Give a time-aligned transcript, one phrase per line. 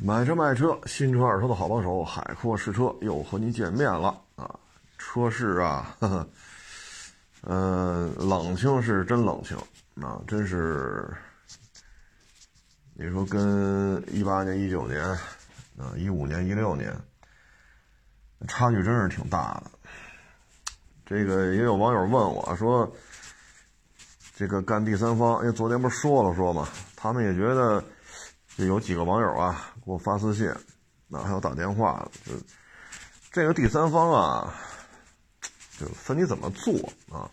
[0.00, 4.48] 买车卖车，新车二手的好帮手，海阔试车又和您见面了啊！
[4.96, 6.28] 车市啊，呵呵，
[7.42, 9.56] 呃，冷清是真冷清
[10.00, 11.12] 啊，真是，
[12.94, 15.04] 你说跟一八年、一九年
[15.76, 16.96] 啊、一五年、一六年，
[18.46, 19.70] 差距真是挺大的。
[21.04, 22.88] 这个也有网友问我说，
[24.36, 27.82] 这个干第三方，因为昨天不是说了说嘛，他们也觉得。
[28.58, 30.52] 就有几个网友啊给我发私信，
[31.06, 32.32] 那还有打电话，就
[33.30, 34.52] 这个第三方啊，
[35.78, 36.74] 就分你怎么做
[37.08, 37.30] 啊。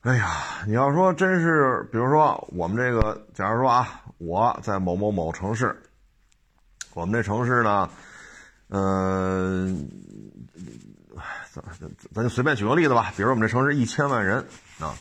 [0.00, 5.78] 哎呀，你要说真是，比如说我们这个，假如说啊，我在某某某城市，
[6.94, 7.90] 我们这城市呢，
[8.68, 9.86] 嗯，
[11.52, 14.38] 咱咱咱就随便举个例子吧，比如我们这城市一千万人
[14.80, 14.96] 啊，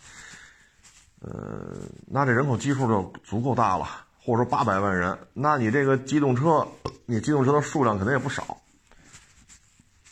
[1.21, 1.73] 呃，
[2.05, 3.87] 那这人口基数就足够大了。
[4.27, 6.67] 或者说八百万人，那你这个机动车，
[7.05, 8.57] 你机动车的数量肯定也不少，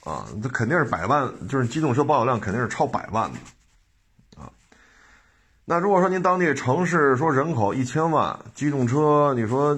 [0.06, 4.48] 啊，这肯定是百万，就是机动车保有量肯定是超百万的，啊，
[5.66, 9.78] 那如果说您当地城市说人口一千万，机动车你说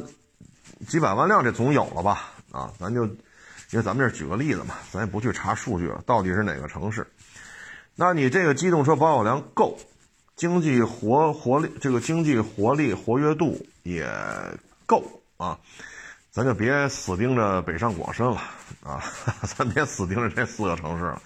[0.87, 2.29] 几百万辆，这总有了吧？
[2.51, 7.07] 啊，咱就因为咱们这举个例子嘛，咱也不去查数据了，到底是哪个城市？
[7.95, 9.75] 那你这个机动车保有量够？
[10.37, 14.07] 经济活活力，这个经济活力活跃度也
[14.85, 15.03] 够
[15.35, 15.57] 啊，
[16.29, 18.37] 咱就别死盯着北上广深了
[18.83, 19.03] 啊，
[19.57, 21.19] 咱别死盯着这四个城市了，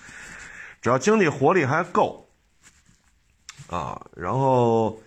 [0.82, 2.26] 只要经济活力还够
[3.70, 4.98] 啊，然后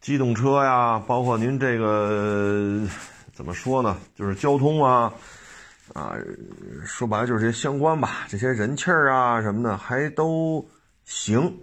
[0.00, 2.84] 机动车呀，包括您这个
[3.32, 5.12] 怎么说呢，就是交通啊
[5.94, 6.16] 啊，
[6.84, 10.68] 说白了就是这些相关吧，这些人气儿啊什么的还都
[11.04, 11.56] 行。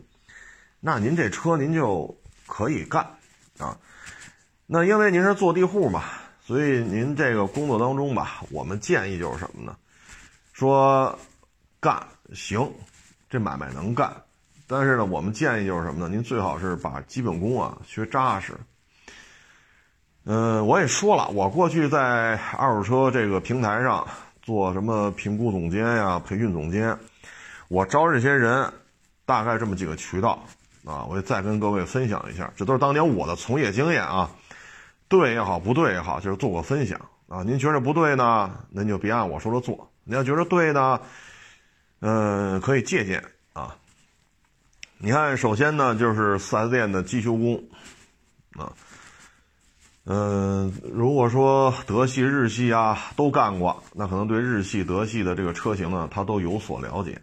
[0.87, 3.05] 那您这车您就可以干
[3.59, 3.77] 啊，
[4.65, 6.05] 那因为您是坐地户嘛，
[6.41, 9.75] 所以您这个工作当中吧，我们建议就是什么呢？
[10.53, 11.19] 说
[11.81, 12.01] 干
[12.33, 12.71] 行，
[13.29, 14.09] 这买卖能干，
[14.65, 16.07] 但是呢，我们建议就是什么呢？
[16.07, 18.53] 您最好是把基本功啊学扎实。
[20.23, 24.07] 嗯，我也说了，我过去在二手车这个平台上
[24.41, 26.97] 做什么评估总监呀、培训总监，
[27.67, 28.71] 我招这些人
[29.25, 30.41] 大概这么几个渠道。
[30.87, 34.31] 啊，我也再跟各位分享一下，这都是当年我的从业经验啊，
[35.09, 37.43] 对也好，不对也好，就是做过分享啊。
[37.43, 41.01] 您觉得不对呢，您就别按我说的做；您要觉得对呢，
[41.99, 43.21] 嗯，可以借鉴
[43.51, 43.75] 啊。
[44.97, 47.61] 你看，首先呢，就是四 S 店的机修工
[48.57, 48.71] 啊，
[50.05, 57.21] 嗯，如果说德系、日系啊都干过，那可能对日系、德系的这个车型呢，他都有所了解。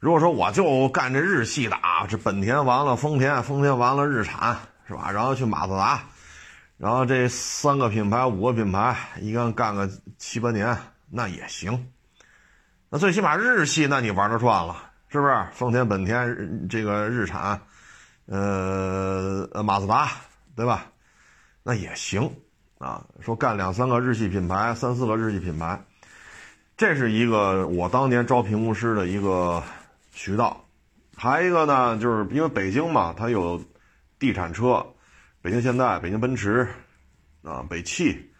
[0.00, 4.56] 如果说我就干这日系的啊，这本田完了丰田，丰田完了日产，
[4.88, 5.10] 是吧？
[5.12, 6.02] 然后去马自达，
[6.78, 10.74] 然后这三个品牌、五个品牌，一干干个七八年，
[11.10, 11.92] 那也行。
[12.88, 14.74] 那最起码日系，那你玩的转了，
[15.08, 15.46] 是不是？
[15.52, 17.60] 丰田、本田，这个日产，
[18.24, 20.12] 呃，马自达，
[20.56, 20.86] 对吧？
[21.62, 22.34] 那也行
[22.78, 23.04] 啊。
[23.20, 25.78] 说干两三个日系品牌，三四个日系品牌，
[26.78, 29.62] 这是一个我当年招评估师的一个。
[30.12, 30.64] 渠道，
[31.16, 33.62] 还一个呢，就是因为北京嘛，它有
[34.18, 34.84] 地产车，
[35.40, 36.68] 北京现代、北京奔驰，
[37.42, 38.32] 啊，北汽、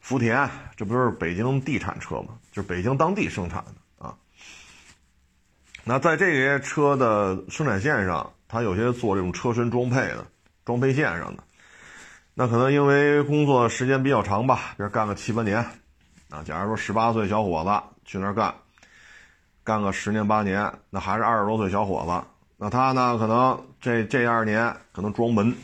[0.00, 2.38] 福田，这不是北京地产车嘛？
[2.50, 4.14] 就是北京当地生产的啊。
[5.84, 10.26] 那在这些车的生产线上，它有些做这种车身装配的，
[10.64, 11.44] 装配线上的，
[12.34, 15.58] 那可能因为工作时间比较长吧，比如干个七八年，
[16.30, 17.70] 啊，假如说十八岁小伙子
[18.04, 18.54] 去那儿干。
[19.64, 22.28] 干个十年八年，那还是二十多岁小伙子。
[22.56, 23.18] 那他呢？
[23.18, 25.54] 可能这这二年可能装门，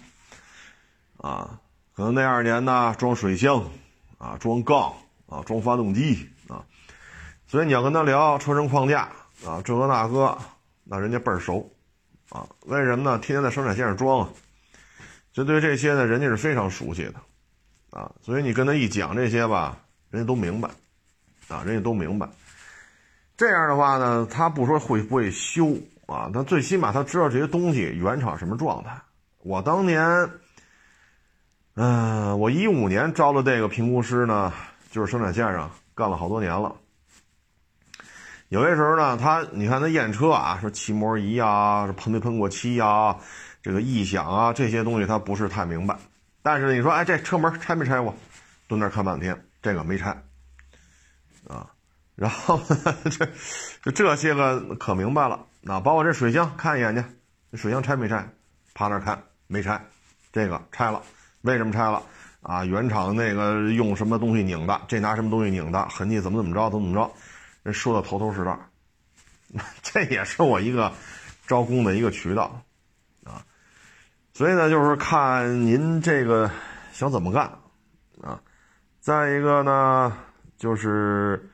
[1.19, 1.61] 啊，
[1.95, 3.65] 可能那二年呢装水箱，
[4.19, 4.93] 啊，装杠，
[5.29, 6.65] 啊，装发动机，啊。
[7.47, 9.09] 所以你要跟他聊车身框架，
[9.47, 10.37] 啊，这个那个，
[10.85, 11.73] 那人家倍儿熟，
[12.31, 13.19] 啊，为什么呢？
[13.19, 14.29] 天天在生产线上装啊，
[15.33, 17.15] 就对这些呢，人家是非常熟悉的，
[17.91, 19.77] 啊，所以你跟他一讲这些吧，
[20.11, 20.69] 人家都明白，
[21.49, 22.29] 啊，人家都明白。
[23.39, 25.73] 这样的话呢，他不说会不会修
[26.07, 29.01] 啊，他最起码他知道这些东西原厂什么状态。
[29.45, 30.29] 我当年，
[31.77, 34.53] 嗯，我一五年招的这个评估师呢，
[34.91, 36.75] 就是生产线上干了好多年了。
[38.49, 43.17] 有些时候呢，他你看他验车啊，说漆膜仪啊，喷没喷过漆呀，
[43.63, 45.97] 这个异响啊，这些东西他不是太明白。
[46.43, 48.13] 但是你说，哎，这车门拆没拆过？
[48.67, 50.21] 蹲那看半天，这个没拆，
[52.19, 52.61] 然后
[53.11, 53.27] 这
[53.85, 57.05] 就这些个可明白了，那把我这水箱看一眼去，
[57.53, 58.29] 这水箱拆没拆？
[58.75, 59.81] 趴那看没拆，
[60.33, 61.01] 这个拆了，
[61.43, 62.03] 为什么拆了？
[62.43, 67.13] 啊，原厂那个用什么东西拧的，这拿什么东西拧的，痕迹怎么怎么着，怎么怎么着，
[67.63, 68.59] 人说的头头是道。
[69.83, 70.93] 这也是我一个
[71.47, 72.61] 招工的一个渠道
[73.25, 73.47] 啊。
[74.35, 76.51] 所以呢，就是看您这个
[76.93, 77.45] 想怎么干
[78.23, 78.41] 啊。
[79.01, 80.17] 再一个呢，
[80.57, 81.48] 就是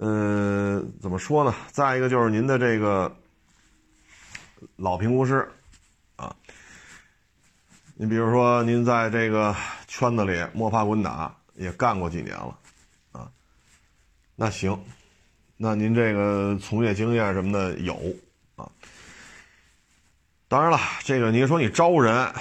[0.00, 1.54] 呃，怎么说呢？
[1.70, 3.14] 再一个就是您的这个
[4.76, 5.46] 老评估师
[6.16, 6.34] 啊。
[7.96, 9.54] 你比如说，您在这个
[9.86, 12.58] 圈子里摸爬滚打，也干过几年了，
[13.12, 13.30] 啊，
[14.34, 14.82] 那行，
[15.58, 17.94] 那您这个从业经验什么的有
[18.56, 18.72] 啊。
[20.48, 22.32] 当然了，这个你说你招人，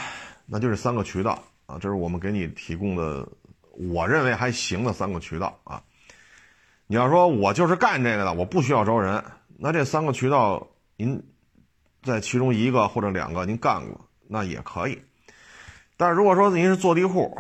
[0.46, 3.28] 那就是三个渠道啊，这是我们给你提供的，
[3.74, 5.84] 我认为还行的三个渠道啊。
[6.92, 9.24] 你要说我就是干这个的，我不需要招人，
[9.60, 11.24] 那这三个渠道您
[12.02, 15.00] 在其中一个或者两个您干过，那也可以。
[15.98, 17.38] 但是如果说您是坐地户，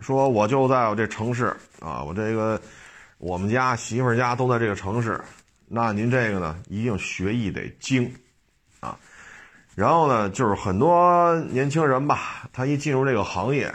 [0.00, 2.60] 说我就在我这城市啊，我这个
[3.18, 5.22] 我们家媳妇家都在这个城市，
[5.68, 8.12] 那您这个呢一定学艺得精
[8.80, 8.98] 啊。
[9.76, 13.72] 然后呢，就是很多年轻人吧，他一进入这个行业，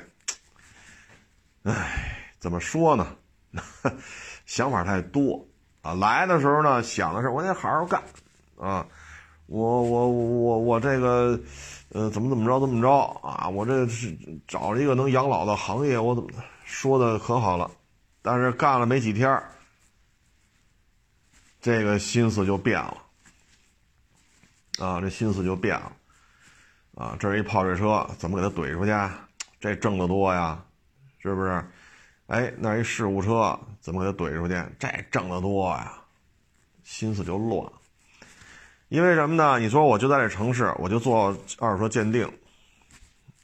[1.64, 3.08] 唉，怎么说呢？
[4.50, 5.48] 想法太多
[5.84, 5.94] 啊。
[5.94, 8.02] 来的时候呢，想的是我得好好干
[8.58, 8.88] 啊，
[9.46, 11.40] 我我我我这个。
[11.92, 12.88] 呃，怎么怎么着，怎么着
[13.24, 13.50] 啊？
[13.50, 14.16] 我这是
[14.48, 16.30] 找了一个能养老的行业，我怎么
[16.64, 17.72] 说的可好了？
[18.22, 19.42] 但是干了没几天，
[21.60, 22.98] 这个心思就变了
[24.78, 25.02] 啊！
[25.02, 25.92] 这心思就变了
[26.94, 27.18] 啊！
[27.20, 28.92] 这一泡水车，怎么给他怼出去？
[29.60, 30.64] 这挣得多呀，
[31.18, 31.66] 是不是？
[32.30, 34.54] 哎，那一事故车，怎么给他怼出去？
[34.78, 35.94] 这挣得多呀，
[36.84, 37.68] 心思就乱。
[38.90, 39.58] 因为什么呢？
[39.58, 42.32] 你说我就在这城市，我就做二手车鉴定，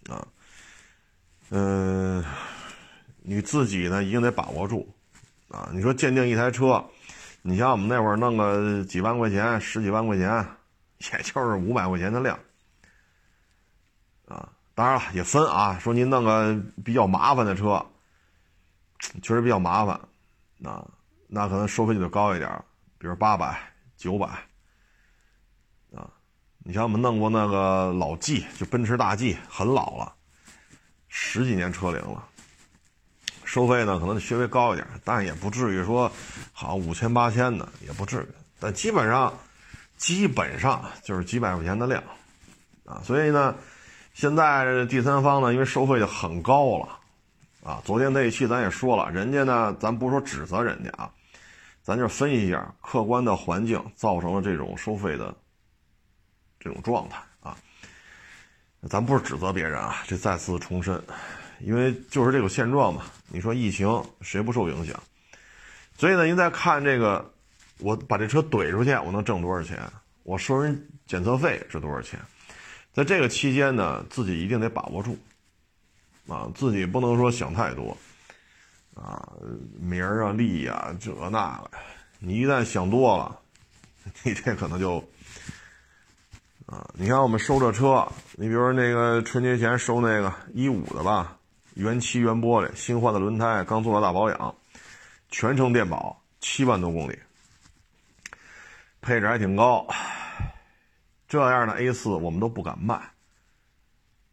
[0.08, 0.28] 啊，
[1.50, 2.24] 嗯，
[3.24, 4.88] 你自己呢一定得把握住，
[5.50, 6.86] 啊，你说鉴定一台车，
[7.42, 10.46] 你像我们那会儿弄个几万块钱、十几万块钱，
[11.00, 12.38] 也就是五百块钱的量，
[14.28, 17.84] 啊，当然了也分啊，说您弄个比较麻烦的车，
[19.22, 20.00] 确实比较麻烦，
[20.64, 20.86] 啊，
[21.28, 22.50] 那可能收费就得高一点，
[22.98, 23.60] 比如八百、
[23.98, 24.28] 九百。
[25.96, 26.10] 啊
[26.68, 30.16] 你像我们弄过那个老 G，就奔驰大 G，很老了，
[31.08, 32.28] 十几年车龄了。
[33.44, 36.12] 收费呢，可能得稍微高一点，但也不至于说
[36.52, 38.28] 好五千八千的，也不至于。
[38.60, 39.32] 但基本上，
[39.96, 42.04] 基本上就是几百块钱的量
[42.84, 43.00] 啊。
[43.04, 43.56] 所以呢，
[44.16, 47.00] 现在第三方呢，因为收费就很高了
[47.66, 47.82] 啊。
[47.84, 51.12] 昨天那一期咱也说了，人家呢，咱不是说指责人家啊，
[51.82, 55.36] 咱就分析一下客观的环境造成了这种收费的。
[56.58, 57.56] 这种状态啊，
[58.90, 61.00] 咱不是指责别人啊，这再次重申，
[61.60, 63.04] 因为就是这个现状嘛。
[63.28, 63.88] 你说疫情
[64.22, 65.00] 谁不受影响？
[65.96, 67.32] 所以呢，您再看这个，
[67.78, 69.80] 我把这车怼出去，我能挣多少钱？
[70.24, 72.20] 我收人检测费是多少钱？
[72.94, 75.16] 在这个期间呢，自己一定得把握住
[76.28, 77.98] 啊，自己不能说想太多
[78.96, 79.28] 啊，
[79.80, 81.72] 名儿啊、利啊这那个，
[82.20, 83.40] 你一旦想多了，
[84.24, 85.04] 你这可能就。
[86.68, 91.38] 啊，你看我们收这车，你比如那个春节前收那个一五的吧，
[91.76, 94.56] 原漆原玻璃，新换的轮胎，刚做了大保养，
[95.30, 97.20] 全程电保，七万多公里，
[99.00, 99.86] 配置还挺高。
[101.28, 103.00] 这样的 A 四我们都不敢卖，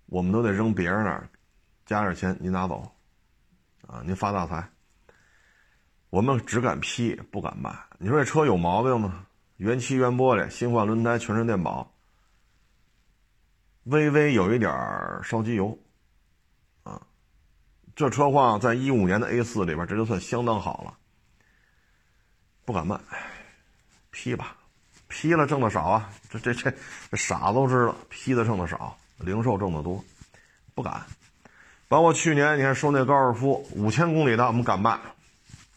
[0.06, 1.28] 我们都得扔别人那儿，
[1.84, 2.90] 加点钱您拿走，
[3.86, 4.66] 啊，您发大财。
[6.10, 7.74] 我们只敢批，不敢卖。
[7.98, 9.26] 你说这车有毛病吗？
[9.56, 11.90] 原漆原玻璃，新换轮胎，全身电保。
[13.84, 14.70] 微微有一点
[15.24, 15.76] 烧机油，
[16.82, 17.00] 啊，
[17.96, 20.98] 这车况在一五年的 A 四里边，这就算相当好了。
[22.64, 22.98] 不敢卖，
[24.10, 24.56] 批吧，
[25.08, 26.10] 批了挣的少啊。
[26.30, 26.72] 这这这
[27.16, 30.02] 傻都知道，批的挣的少，零售挣的多，
[30.74, 31.04] 不敢。
[31.92, 34.98] 包括去年你看收那高尔夫五千公里的，我们敢卖，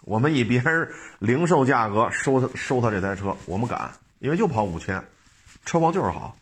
[0.04, 5.04] 我们以别人零售价格收他收他这台车，我们敢，因为就跑五千，
[5.66, 6.38] 车况就是好。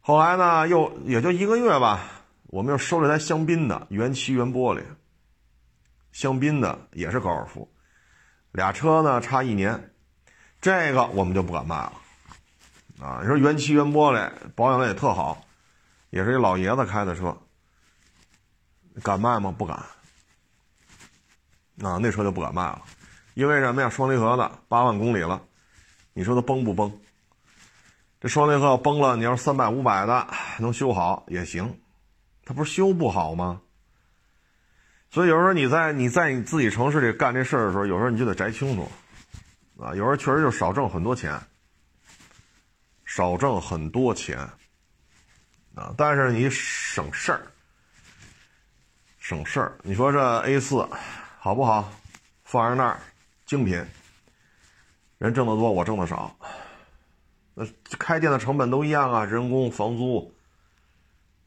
[0.00, 2.00] 后来呢，又也就一个月吧，
[2.46, 4.82] 我们又收了台香槟的原漆原玻璃，
[6.10, 7.70] 香槟的也是高尔夫，
[8.52, 9.92] 俩车呢差一年，
[10.62, 11.92] 这个我们就不敢卖了，
[13.02, 15.44] 啊，你说原漆原玻璃保养的也特好，
[16.08, 17.36] 也是一老爷子开的车，
[19.02, 19.54] 敢卖吗？
[19.56, 19.76] 不敢，
[21.82, 22.82] 啊，那车就不敢卖了，
[23.34, 23.88] 因为什么呀？
[23.88, 25.42] 双离合的八万公里了，
[26.12, 27.00] 你说它崩不崩？
[28.20, 30.26] 这双离合崩了，你要三百五百的
[30.58, 31.80] 能修好也行，
[32.44, 33.60] 它不是修不好吗？
[35.10, 38.90] 所以有时候你在你在你自己城市里干这事儿的时候，有时候你就得摘清楚，
[39.78, 41.40] 啊，有时候确实就少挣很多钱，
[43.04, 44.38] 少挣很多钱，
[45.74, 47.40] 啊，但是你省事儿，
[49.28, 49.76] 省事儿。
[49.82, 50.88] 你说这 A 四
[51.38, 51.92] 好不好？
[52.44, 52.98] 放在那儿，
[53.44, 53.84] 精品，
[55.18, 56.34] 人挣得多，我挣的少，
[57.52, 57.62] 那
[57.98, 60.32] 开店的成本都一样啊，人工、房租，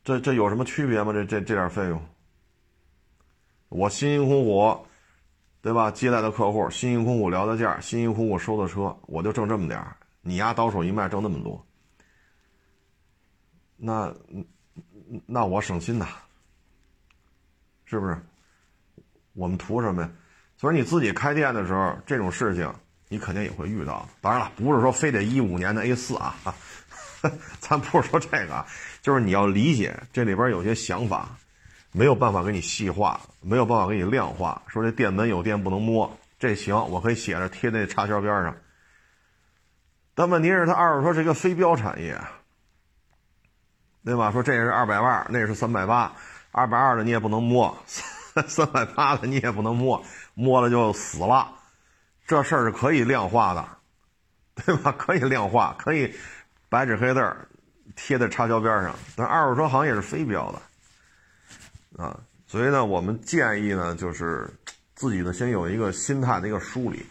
[0.04, 1.12] 这这有什么区别吗？
[1.12, 2.00] 这这这点费用？
[3.70, 4.86] 我辛辛苦苦，
[5.64, 5.90] 对吧？
[5.90, 9.84] 接待的客户，辛辛苦苦聊的价，辛辛苦苦收的车，我就挣这么点。
[10.22, 11.66] 你丫倒手一卖挣那么多，
[13.76, 14.14] 那
[15.26, 16.08] 那我省心呐，
[17.92, 18.18] 是不是？
[19.34, 20.10] 我们图什么呀？
[20.58, 22.74] 所以你自己开店的时候，这种事情
[23.10, 24.08] 你肯定也会遇到。
[24.22, 26.36] 当然了，不是说非得一五年的 A 四啊，
[27.60, 28.66] 咱不是说这个，
[29.02, 31.28] 就是你要理解这里边有些想法。
[31.94, 34.62] 没有办法给你细化，没有办法给你量化。
[34.68, 38.56] 说这店门有电不能摸，这行，我可以写着贴在插销边上。
[40.16, 42.18] 但问题是，它二手车是一个非标产业，
[44.06, 44.32] 对吧？
[44.32, 46.14] 说这是二百万，那是三百八，
[46.52, 47.76] 二百二的你也不能摸，
[48.48, 50.04] 三百八的你也不能摸，
[50.34, 51.54] 摸了就死了。
[52.28, 53.68] 这事儿是可以量化的，
[54.64, 54.94] 对吧？
[54.98, 56.14] 可以量化，可以
[56.70, 57.36] 白纸黑字
[57.96, 58.96] 贴在插销边上。
[59.16, 62.04] 但二手车行业是非标的。
[62.04, 62.18] 啊，
[62.48, 64.50] 所以呢，我们建议呢，就是
[64.96, 67.06] 自己呢先有一个心态的一个梳理。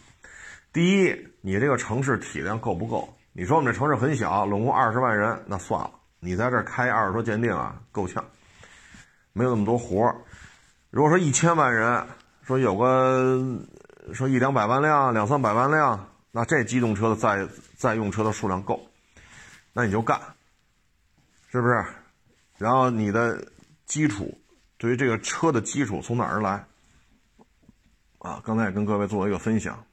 [0.73, 3.15] 第一，你这个城市体量够不够？
[3.33, 8.25] 你说我们这城市很小，拢共二十万人，那算了，你在这开二手车鉴定啊，够呛，
[9.33, 10.17] 没有那么多活儿。
[10.91, 12.07] 如果说一千万人，
[12.43, 13.41] 说有个
[14.13, 17.47] 说一两百万辆、两三百万辆，那这机动车的载
[17.77, 18.81] 载用车的数量够，
[19.73, 20.21] 那你就干，
[21.51, 21.85] 是不是？
[22.59, 23.47] 然后你的
[23.87, 24.37] 基础。
[24.77, 26.65] 对于这个车的基础从哪儿来？
[28.19, 29.85] 啊，刚才也跟各位做了一个分享。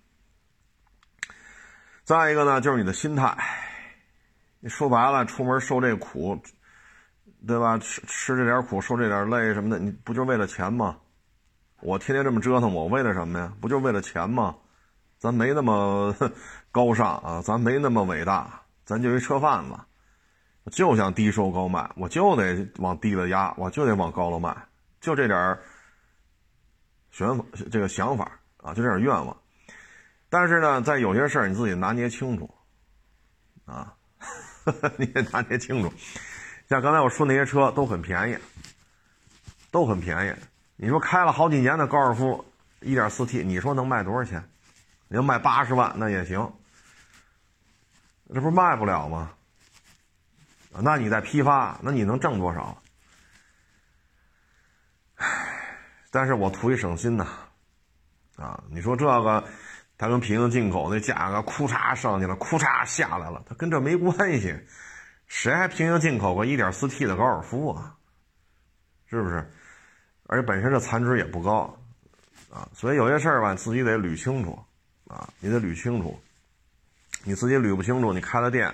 [2.05, 3.37] 再一个呢，就是你的心态。
[4.61, 6.41] 你说白了，出门受这苦，
[7.45, 7.77] 对吧？
[7.77, 10.97] 吃吃这点苦，受这点累什么的，你不就为了钱吗？
[11.81, 13.53] 我天天这么折腾，我为了什么呀？
[13.61, 14.55] 不就为了钱吗？
[15.19, 16.15] 咱没那么
[16.71, 24.55] 高尚啊，咱没那么伟大，咱就一车贩子，就想低收高卖，我就得往低了压，我就得往高了卖。
[24.99, 25.59] 就这点儿
[27.11, 27.35] 法，
[27.71, 29.37] 这个想法啊，就这点愿望。
[30.29, 32.49] 但是呢，在有些事儿你自己拿捏清楚
[33.65, 33.93] 啊，
[34.97, 35.91] 你得拿捏清楚。
[36.67, 38.37] 像刚才我说那些车都很便宜，
[39.71, 40.33] 都很便宜。
[40.75, 42.45] 你说开了好几年的高尔夫
[42.81, 44.43] 1.4T，你说能卖多少钱？
[45.07, 46.51] 你要卖八十万那也行，
[48.33, 49.31] 这不是卖不了吗？
[50.79, 52.77] 那你再批发，那你能挣多少？
[55.15, 55.25] 唉
[56.11, 57.25] 但是我图一省心呐，
[58.35, 59.43] 啊，你说这个，
[59.97, 64.55] 它跟平行进口那价格，库嚓上去了，库嚓下来了，它跟这没关系，
[65.27, 67.95] 谁还平行进口个 1.4T 的高尔夫啊？
[69.09, 69.45] 是不是？
[70.25, 71.77] 而且本身这残值也不高，
[72.49, 74.57] 啊，所以有些事儿吧，自己得捋清楚，
[75.07, 76.19] 啊，你得捋清楚，
[77.23, 78.73] 你自己捋不清楚，你开了店，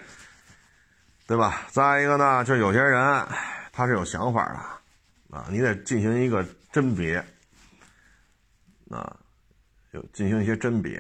[1.28, 1.64] 对吧？
[1.70, 3.28] 再一个呢，就有些人
[3.72, 4.46] 他是有想法
[5.30, 7.24] 的，啊，你得进行一个甄别。
[8.92, 9.18] 啊，
[9.90, 11.00] 有进行一些甄别，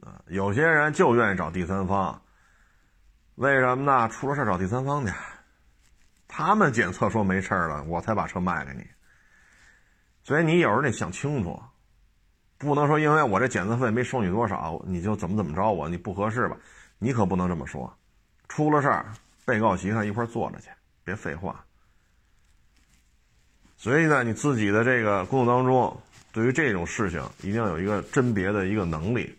[0.00, 2.20] 啊，有些人就愿意找第三方，
[3.36, 4.08] 为什么呢？
[4.08, 5.12] 出了事找第三方去，
[6.28, 8.86] 他们检测说没事了，我才把车卖给你。
[10.22, 11.60] 所以你有时候得想清楚，
[12.58, 16.56] 不能说因为我这检测费没收你多少，你就怎么怎么着我，你不合适吧？
[16.98, 17.92] 你可不能这么说。
[18.48, 19.06] 出了事儿，
[19.44, 20.68] 被告席上一块坐着去，
[21.02, 21.64] 别废话。
[23.76, 26.00] 所以呢，你自己的这个工作当中。
[26.32, 29.38] 对于这种事情，一定要有一个甄别的一个能力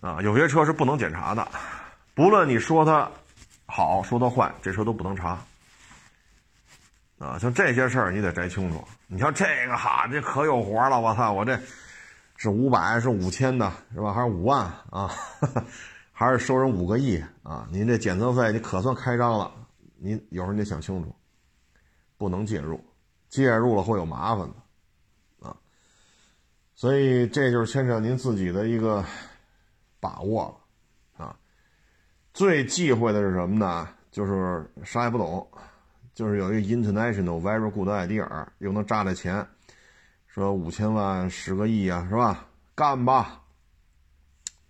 [0.00, 0.20] 啊！
[0.20, 1.46] 有些车是不能检查的，
[2.18, 3.08] 不论你说它
[3.64, 5.38] 好，说它坏，这车都不能查
[7.20, 7.38] 啊！
[7.38, 8.82] 像这些事儿，你得摘清楚。
[9.06, 11.00] 你像这个哈，这可有活了！
[11.00, 11.56] 我操，我这
[12.34, 14.12] 是五百，是五千的，是吧？
[14.12, 15.08] 还是五万啊？
[16.10, 17.68] 还是收人五个亿啊？
[17.70, 19.52] 您这检测费，你可算开张了。
[19.96, 21.14] 您有时候你得想清楚，
[22.16, 22.84] 不能介入，
[23.28, 25.54] 介入了会有麻烦的啊。
[26.74, 29.04] 所以这就是牵扯您自己的一个
[30.00, 30.54] 把握了！
[32.38, 33.88] 最忌讳的是什么呢？
[34.12, 35.44] 就是啥也不懂，
[36.14, 39.44] 就是有一个 international very good idea，又能扎这钱，
[40.28, 42.46] 说五千万十个亿啊，是吧？
[42.76, 43.40] 干吧！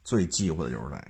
[0.03, 1.05] 最忌讳的就是这个，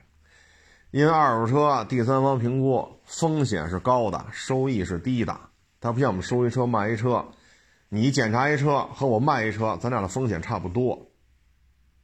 [0.90, 5.38] 因为二手车第三方评估风险是高的，收益是低的，
[5.80, 7.24] 它不像我们收一车卖一车，
[7.88, 11.06] 你检查一车和我卖一车，咱俩的风险差不多，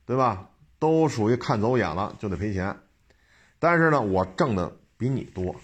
[0.06, 0.48] 对吧？
[0.78, 2.76] 都属于看走眼了就得赔钱。
[3.64, 5.56] 但是呢，我挣的比你多。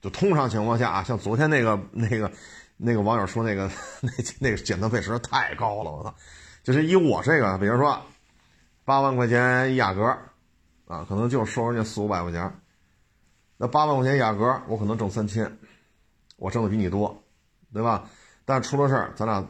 [0.00, 2.30] 就通常情况下啊，像昨天那个那个
[2.78, 3.70] 那个网友说那个
[4.00, 4.10] 那
[4.40, 6.14] 那个检测费实在太高了，我操！
[6.62, 8.00] 就是以我这个，比如说
[8.84, 10.04] 八万块钱雅阁，
[10.86, 12.50] 啊，可能就收人家四五百块钱，
[13.58, 15.58] 那八万块钱雅阁，我可能挣三千，
[16.36, 17.22] 我挣的比你多，
[17.72, 18.08] 对吧？
[18.46, 19.46] 但出了事儿，咱俩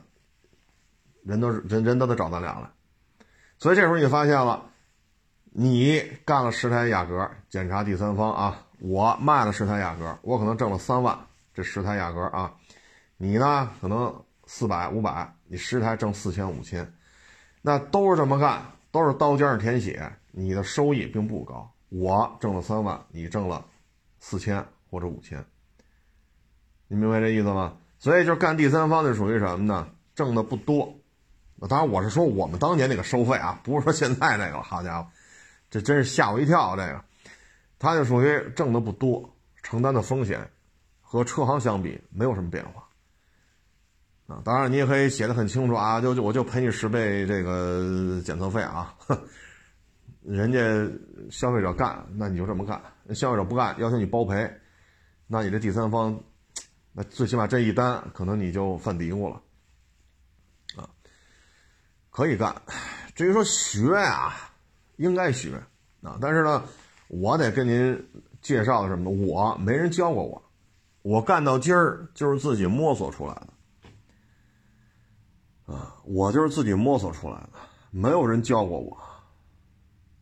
[1.24, 2.70] 人都人人都得找咱俩来，
[3.58, 4.70] 所以这时候你发现了，
[5.56, 8.66] 你干了十台雅阁，检查第三方啊。
[8.80, 11.16] 我卖了十台雅阁，我可能挣了三万，
[11.54, 12.52] 这十台雅阁啊，
[13.16, 14.12] 你呢可能
[14.46, 16.92] 四百五百，你十台挣四千五千，
[17.62, 21.73] 那都是这么干，都是刀尖上舔血，你的收益并不高。
[21.88, 23.64] 我挣了三万，你挣了
[24.18, 25.44] 四千或者五千，
[26.88, 27.76] 你明白这意思吗？
[28.00, 29.88] 所以就干第三方的属于什么呢？
[30.16, 30.99] 挣的不多。
[31.68, 34.61] 当然我是说我们当年那个收费啊，不是说现在那个。
[34.61, 35.08] 好家伙，
[35.71, 37.04] 这真是吓我一跳，这个。
[37.78, 40.50] 他就属于挣的不多，承担的风险
[41.00, 42.88] 和车行相比没有什么变化
[44.26, 44.40] 啊。
[44.44, 48.94] 当然，你也可以写的很清楚啊，就就我就赔你十倍这个检测费啊。
[50.23, 50.59] 人家
[51.30, 52.80] 消费者干，那你就这么干；
[53.14, 54.50] 消费者不干，要求你包赔，
[55.26, 56.18] 那你这第三方，
[56.92, 59.42] 那最起码这一单可能你就犯嘀咕了
[60.76, 60.88] 啊。
[62.09, 62.62] 可以干，
[63.14, 64.33] 至于说学呀，
[64.96, 65.62] 应该学
[66.02, 66.62] 啊，但是呢。
[67.08, 68.02] 我得跟您
[68.40, 69.26] 介绍什么呢？
[69.26, 70.42] 我没人教过我，
[71.02, 73.34] 我干到今儿就是自己摸索出来
[75.66, 77.50] 的，啊，我就是自己摸索出来的，
[77.90, 78.96] 没有人教过我，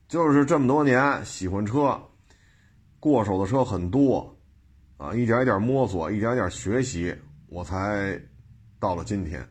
[0.08, 1.98] 就是这么多年喜欢车，
[2.98, 4.36] 过手的车很多，
[4.98, 8.20] 啊，一点一点摸索，一点一点学习，我才
[8.80, 9.48] 到了今天。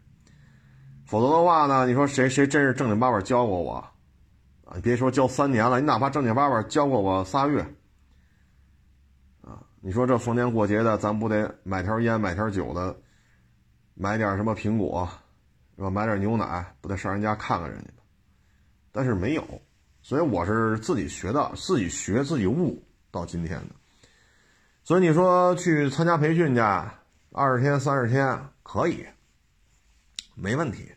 [1.05, 3.90] 否则的话呢，你说谁谁真是正经八百教过我？
[4.75, 7.61] 你别说教三年了，你哪怕正经八百教过我仨月，
[9.41, 12.95] 啊，你说这逢年过节的，咱不得买条烟、买条酒的，
[13.93, 15.09] 买点什么苹果，
[15.75, 15.89] 是吧？
[15.89, 18.03] 买点牛奶，不得上人家看看人家吗？
[18.91, 19.43] 但是没有，
[20.01, 23.75] 所以我是自己学的，自己学自己悟到今天的。
[24.83, 26.61] 所以你说去参加培训去，
[27.33, 29.05] 二十天、三十天可以，
[30.33, 30.91] 没问题，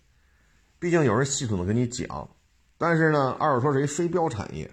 [0.79, 2.29] 毕竟有人系统的跟你讲。
[2.85, 4.70] 但是呢，二手车是一非标产业。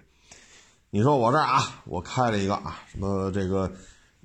[0.90, 3.72] 你说我这儿啊，我开了一个啊，什么这个，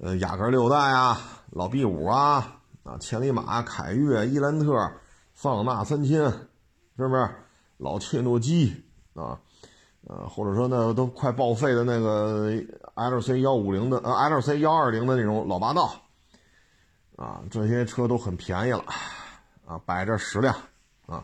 [0.01, 1.17] 呃，雅阁六代啊，
[1.51, 4.91] 老 B 五啊，啊，千里马、凯越、伊兰特、
[5.33, 6.19] 桑塔纳三千，
[6.97, 7.29] 是不是？
[7.77, 8.75] 老切诺基
[9.13, 9.39] 啊，
[10.05, 12.51] 呃，或者说那都快报废的那个
[12.93, 15.95] LC 幺五零的，呃，LC 幺二零的那种老霸道，
[17.15, 18.83] 啊，这些车都很便宜了，
[19.65, 20.53] 啊，摆这十辆，
[21.05, 21.23] 啊，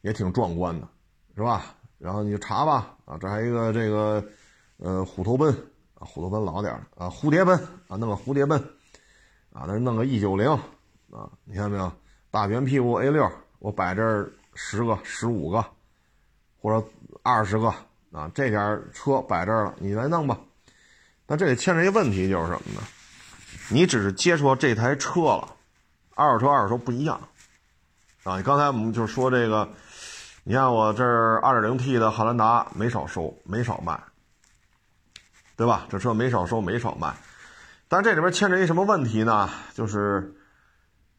[0.00, 0.88] 也挺壮观的。
[1.36, 1.64] 是吧？
[1.98, 4.22] 然后你就查吧，啊，这还一个这个，
[4.76, 5.50] 呃，虎头奔
[5.94, 8.58] 啊，虎头奔老点啊，蝴蝶奔啊，弄个蝴蝶奔，
[9.52, 10.50] 啊，那弄个 E 九零
[11.10, 11.90] 啊，你看到没有？
[12.30, 15.64] 大圆屁股 A 六，我摆这十个、十五个，
[16.60, 16.86] 或者
[17.22, 17.68] 二十个
[18.12, 20.38] 啊，这点车摆这儿了，你来弄吧。
[21.24, 22.82] 但这里牵扯一个问题，就是什么呢？
[23.70, 25.56] 你只是接触到这台车了，
[26.14, 27.18] 二手车、二手车不一样
[28.24, 28.36] 啊。
[28.36, 29.66] 你刚才我们就是说这个。
[30.46, 33.98] 你看我这儿 2.0T 的汉兰达没少收，没少卖，
[35.56, 35.86] 对吧？
[35.88, 37.14] 这车没少收，没少卖。
[37.88, 39.48] 但这里边牵扯一什么问题呢？
[39.72, 40.34] 就是，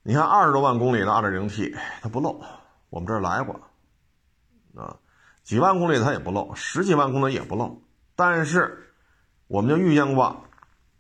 [0.03, 2.39] 你看二十多万公里的 2.0T 它不漏，
[2.91, 3.59] 我们这儿来过，
[4.75, 4.95] 啊，
[5.41, 7.81] 几万公里它也不漏，十几万公里也不漏。
[8.15, 8.93] 但是，
[9.47, 10.45] 我们就遇见过，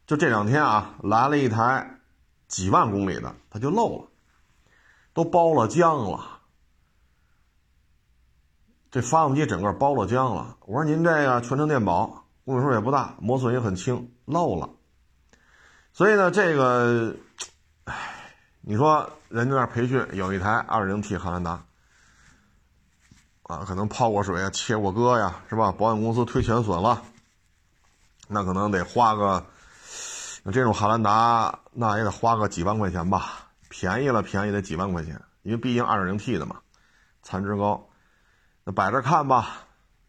[0.07, 1.99] 就这两天啊，来了一台
[2.47, 4.07] 几万公里的，它就漏了，
[5.13, 6.34] 都包了浆了。
[8.95, 10.55] 这发动机整个包了浆了。
[10.61, 14.69] 我说您这个全程电保，公里数也不大，磨损也很轻，漏了。
[15.91, 17.13] 所以呢，这个，
[17.83, 17.93] 唉，
[18.61, 21.61] 你说人家那培训有一台 2.0T 汉兰达，
[23.43, 25.73] 啊，可能泡过水啊，切过割呀，是吧？
[25.73, 27.01] 保险公司推全损了，
[28.29, 29.45] 那可能得花个，
[30.53, 36.61] 这种汉兰达那也得花个几万块钱吧，便宜了便宜得几万块钱，因为毕竟 2.0T 的嘛，
[37.23, 37.85] 残值高。
[38.65, 39.59] 那摆着看吧，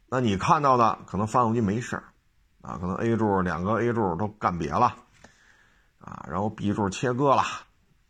[0.08, 2.04] 那你看到的可能发动机没事儿，
[2.62, 4.96] 啊，可能 A 柱两个 A 柱都干瘪了，
[5.98, 7.42] 啊，然后 B 柱切割了，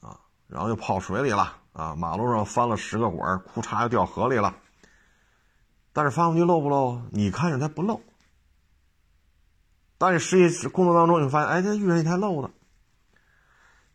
[0.01, 4.55] 啊，然后又泡水里了，啊，马路上翻了十个滚，裤衩又掉河里了。
[5.93, 7.01] 但是发动机漏不漏？
[7.11, 8.01] 你看着它不漏，
[9.99, 12.51] 但是实际工作当中你发现，哎，它遇上一台漏的。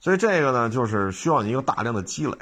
[0.02, 2.38] 所以这个呢，就是需要你一个大量的积累。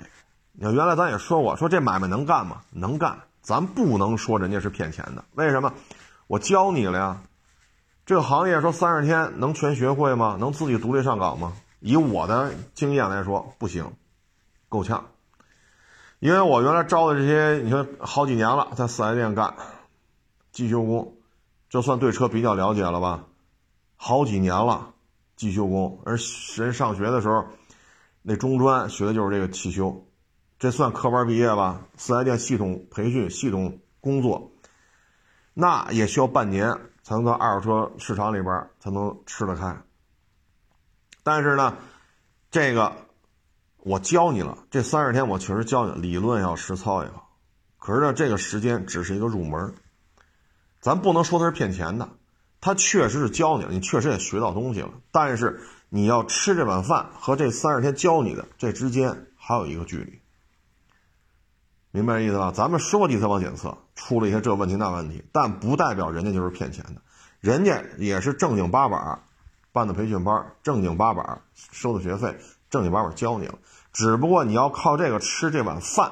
[0.53, 2.61] 你看原来咱也说过，说这买卖能干吗？
[2.71, 5.23] 能干，咱不能说人家是骗钱的。
[5.33, 5.73] 为什么？
[6.27, 7.21] 我教你了呀。
[8.05, 10.35] 这个行业说三十天能全学会吗？
[10.39, 11.53] 能自己独立上岗吗？
[11.79, 13.93] 以我的经验来说，不行，
[14.67, 15.05] 够呛。
[16.19, 19.53] 因为我原来招的这些，你说好几年了，在四 S 店干
[20.51, 21.13] 机修工，
[21.69, 23.23] 就算对车比较了解了吧？
[23.95, 24.93] 好几年了，
[25.35, 26.17] 机修工，而
[26.57, 27.45] 人上学的时候，
[28.21, 30.05] 那中专学的就是这个汽修，
[30.59, 31.81] 这算科班毕业吧？
[31.97, 34.51] 四 S 店系统培训、系统工作，
[35.55, 36.77] 那也需要半年。
[37.01, 39.81] 才能到二手车市场里边才能吃得开。
[41.23, 41.75] 但是呢，
[42.51, 42.93] 这个
[43.77, 47.31] 我教你了，这三十天我确实教你，理论要实操也好。
[47.79, 49.73] 可是呢，这个时间只是一个入门，
[50.81, 52.07] 咱不能说他是骗钱的，
[52.61, 54.91] 他确实是教你了，你确实也学到东西了。
[55.11, 60.18] 但是你要吃这碗饭和这三十天教你的这之间还有一个距离。
[61.91, 62.51] 明白意思吧？
[62.55, 67.01] 咱们说第三方检测出了一些这问题那问题，但不代表人家就是骗钱的，
[67.39, 69.19] 人家也是正经八百
[69.71, 72.37] 办的培训班，正经八百收的学费，
[72.69, 73.57] 正经八百教你了。
[73.91, 76.11] 只不过你要靠这个吃这碗饭，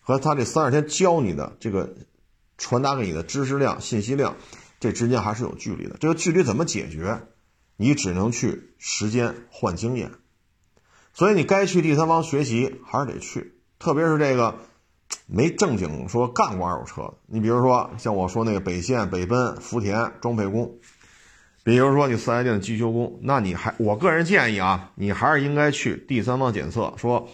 [0.00, 1.96] 和他这三十天教你的这个
[2.56, 4.36] 传达给你的知识量、信息量，
[4.80, 5.98] 这之间还是有距离的。
[6.00, 7.26] 这个距离怎么解决？
[7.76, 10.12] 你只能去时间换经验。
[11.12, 14.54] 所以你该去第三方学习还是得去，特别是这个。
[15.32, 17.02] 没正经说干过二手车。
[17.02, 20.74] 的，你比如说像我说那个北线、北奔、福田装配工，
[21.62, 27.28] 比如说你四 S 店的机修工，那你还我个人建议啊，你还是应该去第三方检测，说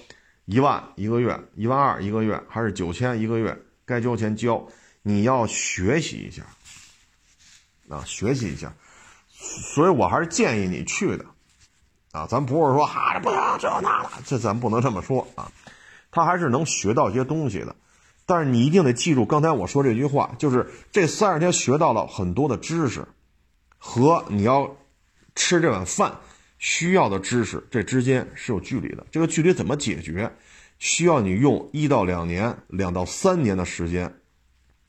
[0.45, 4.63] 一万一个月、一万二一个月，还是九千一个月，该交钱交，
[5.03, 6.43] 你要学习一下
[7.89, 8.73] 啊，学习一下，
[9.31, 11.25] 所以我还是建议你去的。
[12.13, 15.53] 啊，咱不是说哈不行这那的，这咱不能这么说啊。
[16.11, 17.77] 他还是能学到一些东西的，
[18.27, 23.07] 但是你一定得记住刚才我说这句话，就是这三十天学到了很多的知识，
[23.79, 24.77] 和你要
[25.35, 26.17] 吃这碗饭
[26.59, 29.07] 需要的知识这之间是有距离的。
[29.11, 30.31] 这个距离怎么解决？
[30.79, 34.15] 需要你用一到两年、两到三年的时间，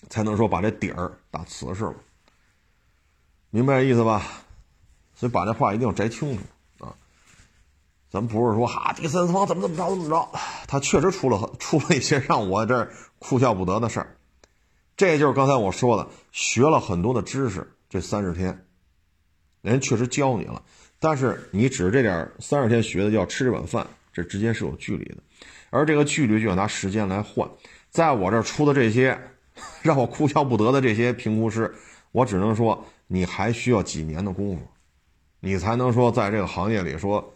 [0.10, 1.96] 才能说把这底儿打瓷实了。
[3.52, 4.22] 明白这意思吧？
[5.16, 6.94] 所以把这话一定要摘清楚啊。
[8.10, 10.30] 咱不是说哈第三方怎么怎么着怎么着，
[10.68, 14.18] 他确实出了出了一些让我这儿哭笑不得的事儿。
[14.96, 18.66] 这就是刚才我说的，学了很多的知识，这三十天，
[19.62, 20.64] 人确实教你了，
[21.00, 25.18] 但是你只是这点三十天学的，要吃这碗饭，这之间是有距离的，
[25.70, 27.50] 而这个距离就要拿时间来换。
[27.90, 29.20] 在我这儿出的这些
[29.82, 31.74] 让我哭笑不得的这些评估师，
[32.12, 34.68] 我只能说，你还需要几年的功夫，
[35.40, 37.34] 你才能说在这个行业里说。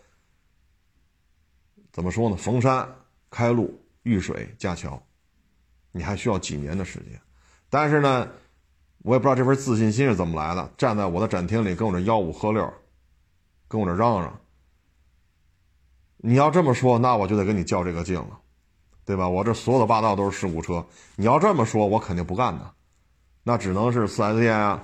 [1.91, 2.37] 怎么说呢？
[2.37, 2.87] 逢山
[3.29, 5.03] 开路，遇水架桥，
[5.91, 7.19] 你还需要几年的时间。
[7.69, 8.27] 但是呢，
[8.99, 10.71] 我也不知道这份自信心是怎么来的。
[10.77, 12.73] 站在我的展厅里，跟我这吆五喝六，
[13.67, 14.39] 跟我这嚷嚷。
[16.17, 18.39] 你要这么说，那我就得跟你较这个劲了，
[19.05, 19.27] 对吧？
[19.27, 20.85] 我这所有的霸道都是事故车。
[21.15, 22.73] 你要这么说，我肯定不干的。
[23.43, 24.83] 那只能是四 S 店啊，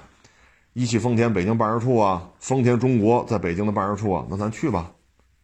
[0.73, 4.93] 一汽丰田北京办事处啊，丰田中国在北京的办事处啊，那咱去吧。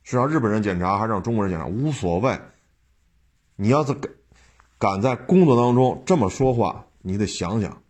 [0.02, 1.67] 是让日本人检查还是让中国人检查？
[1.67, 2.39] 无所谓。
[3.56, 3.93] 你要是
[4.84, 7.82] 敢在工作当中这么说话，你得想想，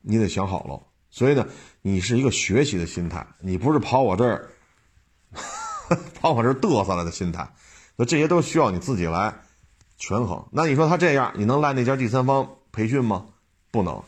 [0.00, 0.80] 你得想好了。
[1.10, 1.46] 所以呢，
[1.82, 4.48] 你是一个学习的心态，你不是跑我这儿
[6.18, 7.46] 跑我这儿嘚瑟了的心态。
[7.94, 9.34] 那这些都需要你自己来
[9.98, 10.42] 权衡。
[10.50, 13.26] 那你说他这样，你能赖那家第三方培训吗？
[13.70, 14.02] 不能。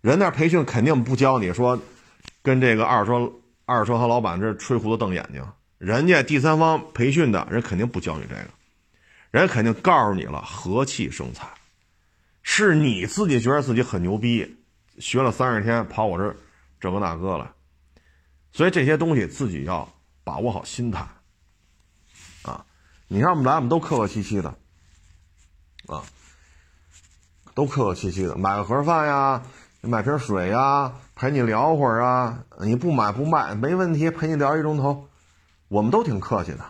[0.00, 1.78] 人那培训肯定不教你说
[2.42, 3.32] 跟这个二手车
[3.66, 5.46] 二手车行老板这吹胡子瞪眼睛。
[5.78, 8.50] 人家第三方培训的人肯定不教你这个，
[9.30, 11.48] 人家肯定告诉你了，和气生财，
[12.42, 14.58] 是你自己觉得自己很牛逼，
[14.98, 16.36] 学了三十天跑我这儿
[16.80, 17.54] 这个那个了，
[18.52, 19.88] 所以这些东西自己要
[20.24, 21.06] 把握好心态，
[22.42, 22.64] 啊，
[23.06, 24.48] 你让我们来，我们都客客气气的，
[25.86, 26.02] 啊，
[27.54, 29.42] 都客客气气的，买个盒饭呀，
[29.82, 35.08] 买瓶水呀，陪你聊会儿啊，你不买不卖没问题，陪你聊一钟头。
[35.68, 36.64] 我们都挺客气的，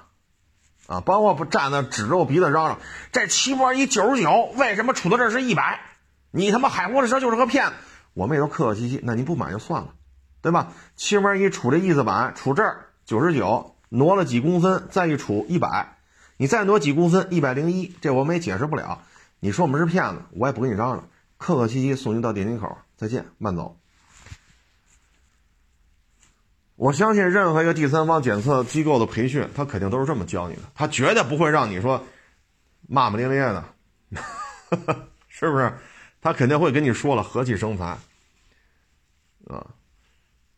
[0.90, 2.80] 啊，包括不站那指着我鼻子嚷嚷，
[3.12, 5.78] 这七波一九十九，为什么出到这是一百？
[6.32, 7.72] 你他妈海货的车就是个骗子。
[8.12, 9.94] 我们也都客客气气，那您不买就算了，
[10.42, 10.72] 对吧？
[10.96, 15.96] 七波一杵这翼子板，杵这儿九十九，挪了几公分，再一杵一百，
[16.36, 19.02] 你再挪几公分，一百零一，这我们也解释不了。
[19.38, 23.79] 你说我们是骗子，我也不跟你嚷嚷，客客气气送您到电梯口，再见，慢走。
[26.80, 32.02] 我相信任何一个第三方检测机构的培训，他肯定都是这么教你的，他绝对不会让你说，
[32.88, 33.62] 骂骂咧咧的，
[35.28, 35.70] 是不是？
[36.22, 37.84] 他肯定会跟你说了和气生财，
[39.46, 39.66] 啊，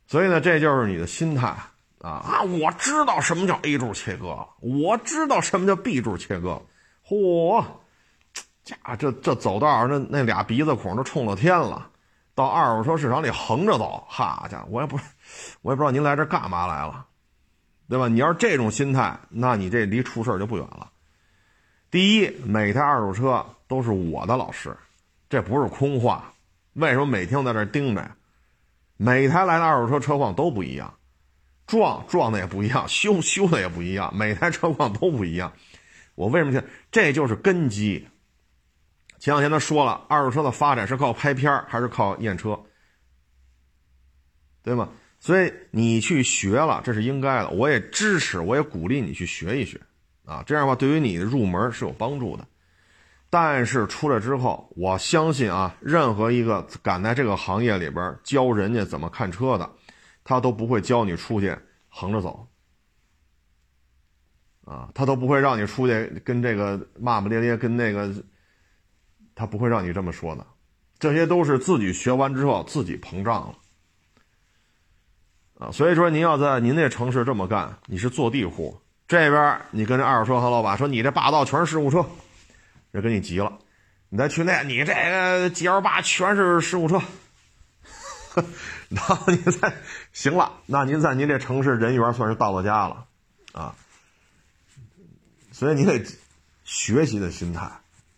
[0.06, 2.42] 所以呢，这就是你的心态啊啊！
[2.42, 6.62] 我知道什么叫 A 柱切割，我知道什么叫 B 柱切割，
[7.04, 7.64] 嚯，
[8.62, 11.90] 家这这走道那那俩鼻子孔都冲了天了，
[12.34, 14.96] 到二手车市场里横着走，哈家伙，我也不，
[15.62, 17.06] 我也不知道您来这干嘛来了。
[17.88, 18.08] 对吧？
[18.08, 20.90] 你要是这种心态，那你这离出事就不远了。
[21.90, 24.74] 第一，每台二手车都是我的老师，
[25.28, 26.32] 这不是空话。
[26.72, 28.16] 为什么每天在这盯着呀？
[28.96, 30.94] 每台来的二手车车况都不一样，
[31.66, 35.52] 撞撞的也不一样，修修的也不一样，每台车况都不一样。
[36.14, 36.64] 我为什么讲？
[36.90, 38.08] 这就是根基。
[39.22, 42.58] 前两天他说了，二手车的发展是靠拍片还是靠验车？
[44.64, 44.88] 对吗？
[45.20, 47.50] 所以你去学了，这是应该的。
[47.50, 49.80] 我也支持，我也鼓励你去学一学，
[50.24, 52.44] 啊，这样的话对于你的入门是有帮助的。
[53.30, 59.70] 但是出来之后，我相信啊，任何一个敢在这个行业里边教人家怎么看车的，
[60.24, 61.56] 他都不会教你出去
[61.88, 62.48] 横着走，
[64.64, 68.12] 啊，他都不会让你出去跟这个骂骂咧咧，跟那个，
[69.42, 70.46] 他不会让你这么说的。
[71.00, 73.58] 这些都是自己学完之后自己膨胀了。
[75.58, 78.80] 啊，所以说您要在您那城市这么干，你是坐地户。
[79.08, 82.06] 这边你跟这二手车行老板说，你这霸道全是事故车，
[82.92, 83.58] 人给你急了。
[84.10, 87.02] 你再去那，你这个 G L 八全是事故车，
[88.90, 89.74] 然后你再
[90.12, 93.06] 行了，那您在您这城市人缘算是到了家了，
[93.50, 93.74] 啊。
[95.50, 96.00] 所以你得
[96.62, 97.68] 学习的心态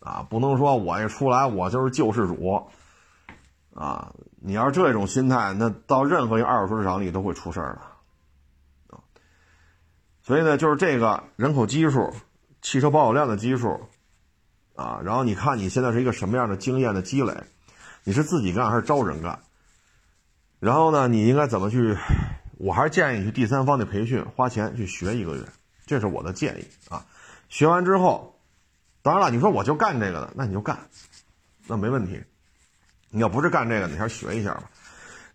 [0.04, 2.68] 啊，不能说我一出来我就是救世主，
[3.74, 4.12] 啊。
[4.46, 9.00] 你要是这种心态，那到任何一个二手车市场里都会出事儿的，啊，
[10.22, 12.12] 所以呢，就是这个人口基数、
[12.60, 13.80] 汽车保有量的基数，
[14.74, 17.32] 啊，然后你看你现在是一个什么样的经验的积累，
[18.04, 19.38] 你是自己干还是招人干？
[20.60, 21.96] 然后呢，你应该怎么去？
[22.58, 25.42] 我还是建议你去第三方的培训，花钱去学一个月，
[25.86, 27.06] 这是我的建议啊。
[27.48, 28.33] 学完之后，
[29.04, 30.78] 当然了，你说我就干这个的，那你就干，
[31.66, 32.18] 那没问题。
[33.10, 34.70] 你要不是干这个，你还是学一下吧。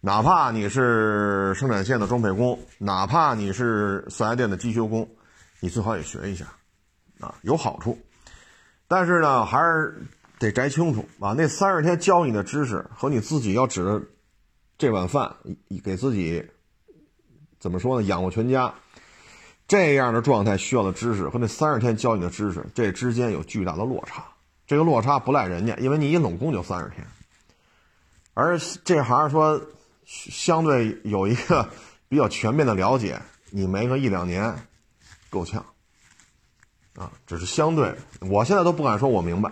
[0.01, 5.07] 哪怕你是生产线的装配工，哪怕你是四 S 店的机修工，
[5.59, 6.45] 你最好也学一下，
[7.19, 7.95] 啊，有好处。
[8.87, 10.01] 但是呢，还是
[10.39, 11.35] 得摘清楚啊。
[11.37, 14.01] 那三十天教你的知识和你自己要指着
[14.79, 15.35] 这碗饭
[15.83, 16.43] 给自己
[17.59, 18.07] 怎么说呢？
[18.07, 18.73] 养活全家
[19.69, 24.25] 这样的状态需要的知识和那三十天教你的知识，这之间有巨大的落差。
[24.65, 27.05] 这个落差不赖人家，因为你一拢共就三十天。
[28.33, 29.61] 而这行说，
[30.05, 31.69] 相对有一个
[32.09, 34.67] 比较全面的了解，你没个一两年，
[35.29, 35.63] 够呛，
[36.95, 37.93] 啊，只是相对。
[38.21, 39.51] 我现在都不敢说我明白，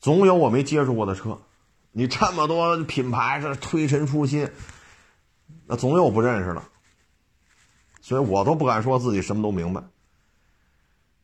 [0.00, 1.36] 总有我没接触过的车。
[1.90, 4.48] 你这么多品牌是推陈出新，
[5.66, 6.62] 那总有不认识的，
[8.08, 9.82] 所以我都不敢说自己什么都明白，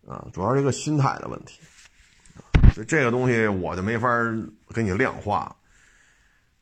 [0.07, 1.63] 啊，主要是一个心态的问题，
[2.75, 4.07] 所以这个东西我就没法
[4.75, 5.57] 给你量化。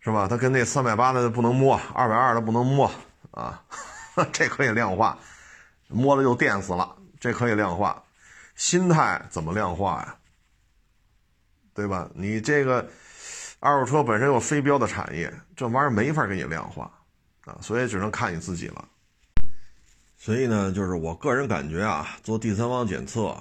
[0.05, 0.27] 是吧？
[0.29, 2.91] 它跟那三百八的不能摸，二百二的不能摸
[3.31, 3.63] 啊，
[4.33, 5.17] 这可以量化，
[5.87, 8.03] 摸了就电死了，这可以量化。
[8.57, 10.17] 心态怎么量化呀？
[11.73, 12.11] 对吧？
[12.15, 12.89] 你这个
[13.61, 16.91] 二手车本身有非标的产业，这玩意儿没法给你量化
[17.45, 18.89] 啊，所以只能看你自己了。
[20.25, 23.37] 所以呢，就是我个人感觉啊，做第三方检测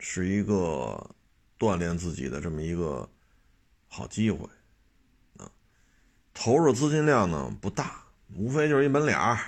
[0.00, 1.14] 是一个
[1.56, 3.08] 锻炼自己的这么一个
[3.86, 4.44] 好机会
[5.36, 5.48] 啊。
[6.32, 8.02] 投入资金量呢不大，
[8.34, 9.38] 无非就是一门脸儿，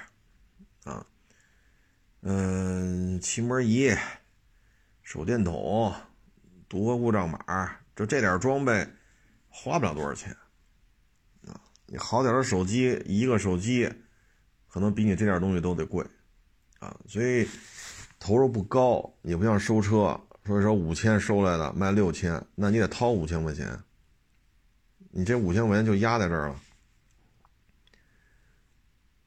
[0.84, 1.04] 啊，
[2.20, 3.92] 嗯，气膜仪、
[5.02, 5.92] 手电筒、
[6.68, 8.86] 读个故障码，就这点装备，
[9.48, 10.30] 花不了多少钱，
[11.48, 13.92] 啊，你好点的手机，一个手机，
[14.68, 16.06] 可能比你这点东西都得贵，
[16.86, 17.48] 啊，所以
[18.20, 23.76] 投入不高，也不像收车，所以说五千收来的卖六千，那你得掏五千块钱，
[25.10, 26.60] 你这五千块钱就压在这儿了。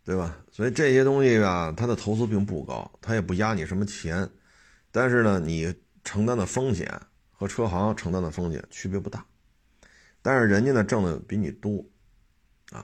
[0.05, 0.37] 对吧？
[0.51, 4.27] 所以这些东西啊，它的投资并不高，它也不压你什么钱，
[4.91, 5.71] 但是呢，你
[6.03, 6.99] 承担的风险
[7.31, 9.23] 和车行承担的风险区别不大，
[10.23, 11.85] 但是人家呢挣的比你多，
[12.71, 12.83] 啊，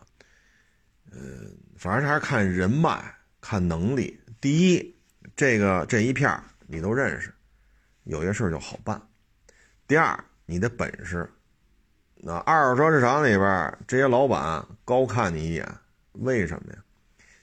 [1.10, 1.20] 呃，
[1.78, 3.12] 反正还是看人脉、
[3.42, 4.20] 看能力。
[4.46, 4.96] 第一，
[5.36, 7.34] 这个这一片你都认识，
[8.04, 8.96] 有些事就好办；
[9.88, 11.28] 第二，你的本事。
[12.14, 15.68] 那二手车市场里边这些老板高看你一眼，
[16.12, 16.80] 为什么呀？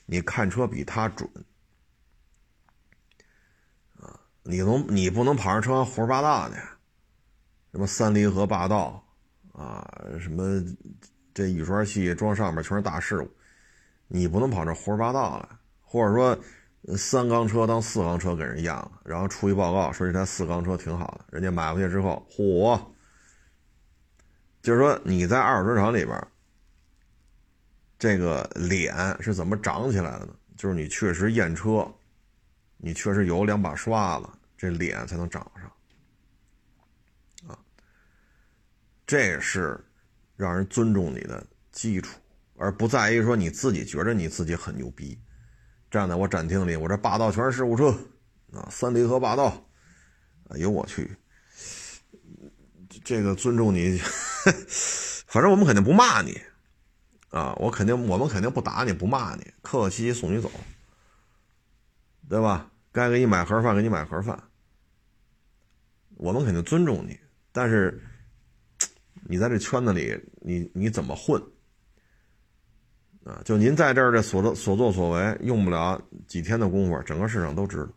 [0.07, 1.29] 你看车比他准，
[3.99, 6.55] 啊，你能你不能跑上车胡说八道去，
[7.73, 9.05] 什么三离合霸道
[9.53, 10.65] 啊，什么
[11.35, 13.29] 这雨刷器装上面全是大事故，
[14.07, 15.49] 你不能跑这胡说八道来，
[15.81, 16.39] 或者说
[16.97, 22.81] 三缸车当四缸车给人验了，然后出一报告说这台四缸车挺好的，人家买回去之后，嚯，
[24.61, 26.27] 就是说你在二手车厂里边。
[27.99, 28.93] 这个脸
[29.23, 30.35] 是怎么长起来的呢？
[30.57, 31.89] 就是你确实验车，
[32.77, 37.49] 你确实有两把刷子，这脸才能长上。
[37.49, 37.57] 啊，
[39.07, 39.79] 这是
[40.35, 42.19] 让人尊重你的基础，
[42.57, 45.17] 而不在于说你自己觉得你自己很牛逼。
[45.93, 47.91] 站在我展厅里，我这霸道全是事故车
[48.53, 49.63] 啊，三离合霸道，
[50.49, 51.15] 哎呦我去，
[53.05, 53.99] 这个尊重你，
[55.29, 56.41] 反正我们肯定不骂你。
[57.29, 60.51] 啊，我肯定，我们肯定不打你不骂你，客客气气送你走，
[62.29, 62.71] 对吧？
[62.91, 64.43] 该给你买盒饭，给你买盒饭。
[66.17, 67.19] 我们肯定尊重你，
[67.53, 68.03] 但是
[69.29, 71.43] 你在这圈子里，你你怎么混？
[73.25, 77.89] 啊，就您在这儿的所作所作所为，用不了几天的功夫，整个市场都知道。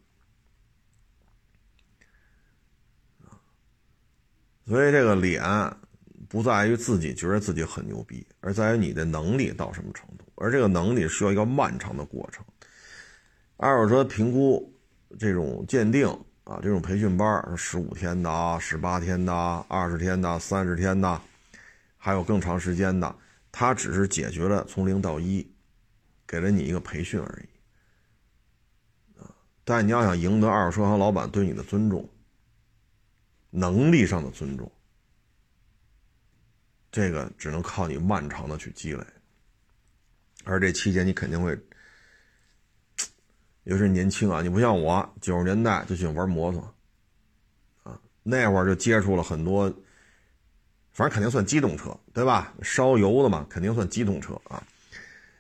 [4.65, 5.41] 所以这个脸。
[6.27, 10.25] 不在于自己觉得自己很牛逼，而在于你的能力到什么程度。
[10.35, 12.43] 而这个能力需要一个漫长的过程。
[13.55, 14.73] 二手车评估
[15.17, 16.07] 这种鉴定
[16.43, 19.31] 啊，这种培训班是十五天的啊，十八天的，
[19.69, 21.21] 二十天的，三十天的，
[21.95, 23.15] 还有更长时间的。
[23.57, 25.49] 他只是解决了从零到一，
[26.27, 29.33] 给了你一个培训而已啊。
[29.63, 32.09] 但你要想赢得二手车行老板对你的尊重，
[33.51, 34.69] 能力上的尊重。
[36.91, 39.01] 这个只能靠你漫长的去积累，
[40.43, 41.57] 而这期间你肯定会，
[43.63, 46.75] 尤其是年轻啊，你不像我九十年代就喜欢玩摩托，
[47.83, 49.73] 啊，那会儿就接触了很多，
[50.95, 52.53] 反正肯定算机动车，对吧？
[52.63, 54.63] 烧油的嘛，肯定算机动车啊，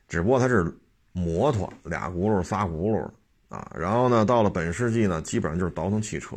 [0.07, 0.71] 只不过它是
[1.13, 3.09] 摩托，俩轱辘仨轱辘
[3.47, 3.71] 啊。
[3.73, 6.35] 然后呢，到了本世纪呢，基本上就是倒腾汽车，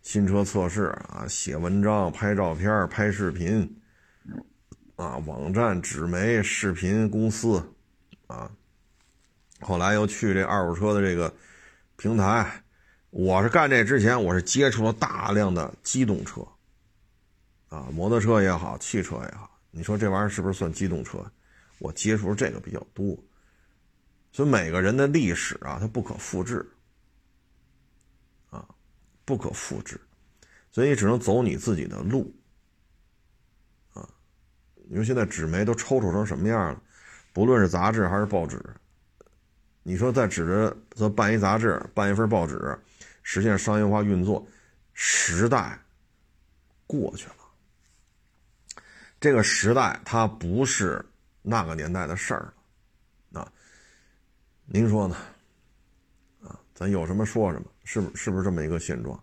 [0.00, 3.68] 新车测试啊，写文章、拍照片、拍视频。
[4.94, 7.62] 啊，网站、纸媒、视频公司，
[8.28, 8.50] 啊，
[9.60, 11.30] 后来又去这二手车的这个
[11.96, 12.62] 平台。
[13.10, 16.40] 我是干这之前，我是接触了大量的机动车，
[17.76, 19.60] 啊，摩托车也好，汽车也好。
[19.70, 21.22] 你说这玩意儿是不是算机动车？
[21.78, 23.14] 我接触这个比较多。
[24.32, 26.66] 所以每个人的历史啊，它不可复制，
[28.48, 28.66] 啊，
[29.26, 30.00] 不可复制，
[30.70, 32.34] 所以只能走你自己的路。
[33.92, 34.08] 啊
[34.88, 36.82] 你说现在纸媒都抽抽成什么样了？
[37.34, 38.58] 不论是杂志还是报纸，
[39.82, 42.78] 你说在纸着则办一杂志，办一份报纸，
[43.22, 44.46] 实现商业化运作，
[44.94, 45.78] 时代
[46.86, 47.35] 过去了。
[49.18, 51.04] 这个时代它不是
[51.42, 52.52] 那个年代的事儿
[53.32, 53.40] 了。
[53.40, 53.52] 啊，
[54.66, 55.16] 您说呢？
[56.42, 59.18] 啊，咱有什么说什么，是是不是这么一个现状？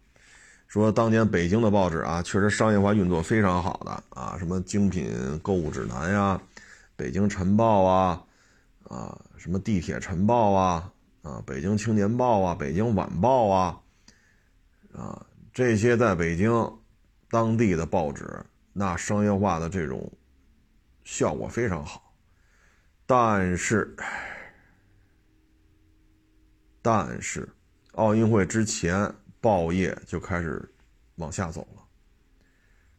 [0.67, 6.41] 说当年北京的报纸啊，确实商业化运作非常好的啊，什么精品购物指南呀，
[6.95, 8.23] 北京晨报啊，
[8.89, 13.79] 啊，什么地铁晨报啊，啊，北京青年报啊，北京晚报啊，
[14.95, 16.51] 啊，这些在北京
[17.29, 20.12] 当地的报纸，那商业化的这种
[21.05, 22.13] 效果非常好，
[23.05, 23.95] 但是，
[26.81, 27.47] 但是
[27.93, 29.13] 奥运会之前。
[29.43, 30.73] 报业就开始
[31.15, 31.83] 往下走了。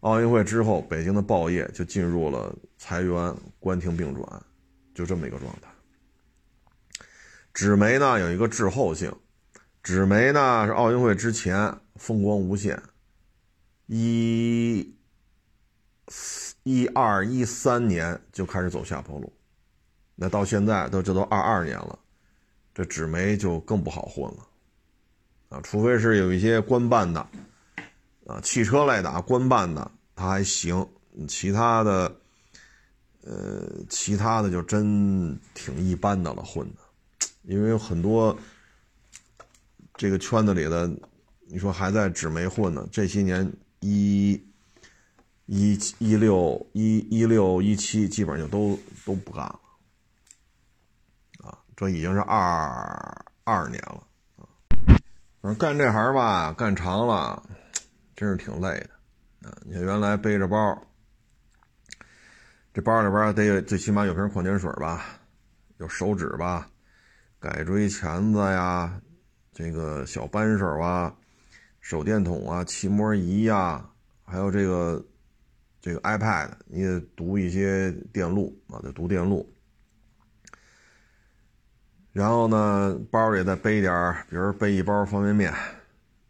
[0.01, 4.43] 奥运会之后，北京的报业就进入了裁员、关停并转，
[4.95, 5.71] 就这么一个状态。
[7.55, 9.11] 纸媒呢有一个滞后性，
[9.83, 12.83] 纸媒呢是奥运会之前风光无限，
[13.87, 14.95] 一
[16.63, 19.33] 一二一三年就开始走下坡路，
[20.15, 21.99] 那到现在都这都二二年了，
[22.75, 24.47] 这纸媒就更不好混了。
[25.51, 27.21] 啊，除非是有一些官办的，
[28.27, 30.87] 啊，汽车类的啊，官办的，它还行。
[31.29, 32.17] 其他的，
[33.23, 36.81] 呃，其他的就真挺一般的了，混的。
[37.43, 38.37] 因为有很多
[39.95, 40.91] 这个圈子里的，
[41.47, 43.49] 你说还在纸媒混呢，这些年
[43.79, 44.43] 一、
[45.47, 49.61] 一、一六、一、一六、一七，基本上就都都不干了。
[51.45, 54.03] 啊，这已经是二二年了
[54.37, 54.49] 啊。
[55.43, 57.43] 反正干这行吧，干长了，
[58.17, 59.59] 真是挺累的啊！
[59.67, 60.83] 你看原来背着包，
[62.73, 65.05] 这包里边得最起码有瓶矿泉水吧，
[65.77, 66.71] 有手纸吧，
[67.39, 68.99] 改锥钳子呀，
[69.53, 71.15] 这个小扳手啊，
[71.83, 73.91] 手电筒啊，气膜仪呀，
[74.25, 75.05] 还有这个
[75.85, 79.55] 这个 iPad，你得读一些电路啊，得读电路。
[82.11, 83.93] 然后呢，包里再背点，
[84.31, 85.53] 比如背一包方便面，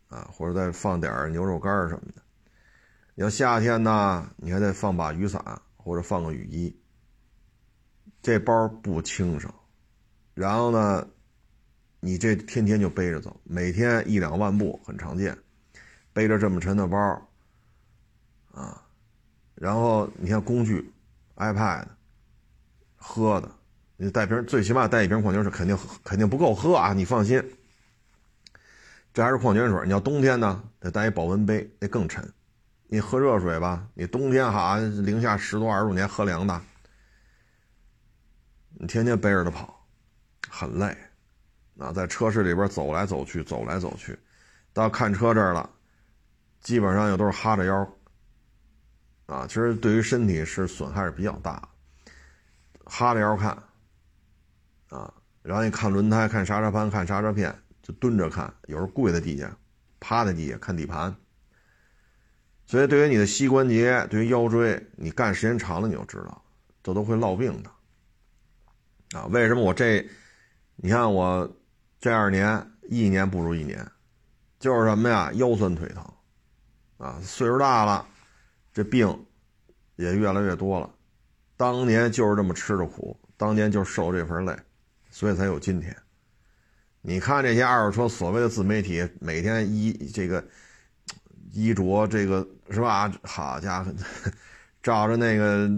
[0.08, 2.22] 啊，或者再放点牛肉干什么的。
[3.14, 5.40] 要夏天呢，你还得放把雨伞
[5.76, 6.76] 或者放个雨衣。
[8.22, 9.48] 这包不轻省，
[10.34, 11.06] 然后呢，
[12.00, 15.38] 你这天天就背着走，每天一两万步很常见，
[16.12, 16.98] 背着这么沉的包，
[18.50, 18.83] 啊，
[19.54, 20.92] 然后你看工具
[21.36, 21.84] ，iPad，
[22.96, 23.50] 喝的。
[23.96, 26.92] 你带瓶，最起码带一瓶矿泉水，肯定肯定不够喝啊！
[26.92, 27.40] 你放心，
[29.12, 29.82] 这还是矿泉水。
[29.84, 32.28] 你要冬天呢，得带一保温杯，那更沉。
[32.88, 36.60] 你喝热水吧，你冬天哈零下十多二十度，你还喝凉的，
[38.74, 39.86] 你天天背着它跑，
[40.50, 40.96] 很累。
[41.78, 44.18] 啊，在车室里边走来走去，走来走去，
[44.72, 45.70] 到看车这儿了，
[46.60, 47.93] 基本上又都是哈着腰。
[49.26, 51.68] 啊，其实对于身体是损害是比较大，
[52.84, 53.50] 哈着腰看。
[54.90, 55.12] 啊，
[55.42, 57.52] 然后你看轮胎、看刹车盘、看刹车片，
[57.82, 59.56] 就蹲着看，有时候跪在地下，
[59.98, 61.14] 趴在地下看底盘。
[62.66, 66.44] 所以，对于你的膝关节、对于腰椎，你干时间长了，你就知道，
[66.82, 67.70] 这都会落病的。
[69.18, 70.08] 啊，为什么我这，
[70.76, 71.50] 你看我
[72.00, 73.86] 这二年一年不如一年，
[74.58, 76.04] 就是什么呀，腰酸腿疼，
[76.98, 78.06] 啊，岁数大了，
[78.74, 79.26] 这病
[79.96, 80.94] 也越来越多了。
[81.56, 84.54] 当年就是这么吃的苦，当年就受这份累。
[85.10, 85.96] 所以才有今天。
[87.00, 90.44] 你看这些二手车所谓的自媒体，每天衣这个
[91.52, 93.08] 衣着这个是吧？
[93.22, 93.94] 好家伙，
[94.82, 95.68] 照着那个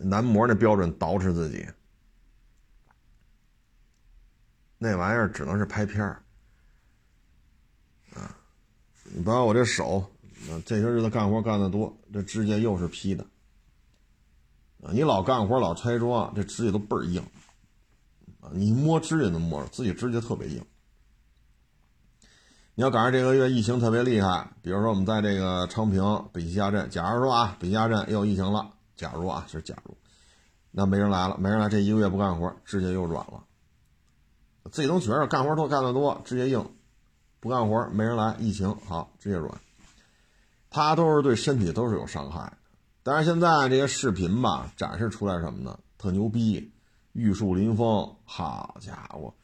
[0.00, 1.68] 男模那标准捯饬自己，
[4.78, 6.22] 那玩意儿只能是拍片儿
[8.14, 8.34] 啊！
[9.04, 10.10] 你把我这手，
[10.50, 13.24] 啊，这些日子干活干的多，这指甲又是劈的
[14.82, 14.92] 啊！
[14.92, 17.22] 你老干活老拆装，这指甲都倍儿硬。
[18.52, 20.64] 你摸指甲能摸着，自己指甲特别硬。
[22.74, 29.96] 你要赶上这个月疫情特别厉害，比如说我们在这个昌平北溪下镇，假如说啊，北溪下镇又疫情了，假如啊，是假如，
[30.70, 33.44] 那没人来了，没人来，这一个月不干活，指甲又软了。
[34.70, 36.64] 自己都觉着干活多干得多，指甲硬，
[37.40, 39.60] 不干活没人来，疫情好，指甲软。
[40.70, 42.56] 它都是对身体都是有伤害的。
[43.02, 45.78] 但是现在这些视频吧，展示出来什么呢？
[45.96, 46.72] 特牛逼。
[47.14, 49.34] 玉树临风，好家伙，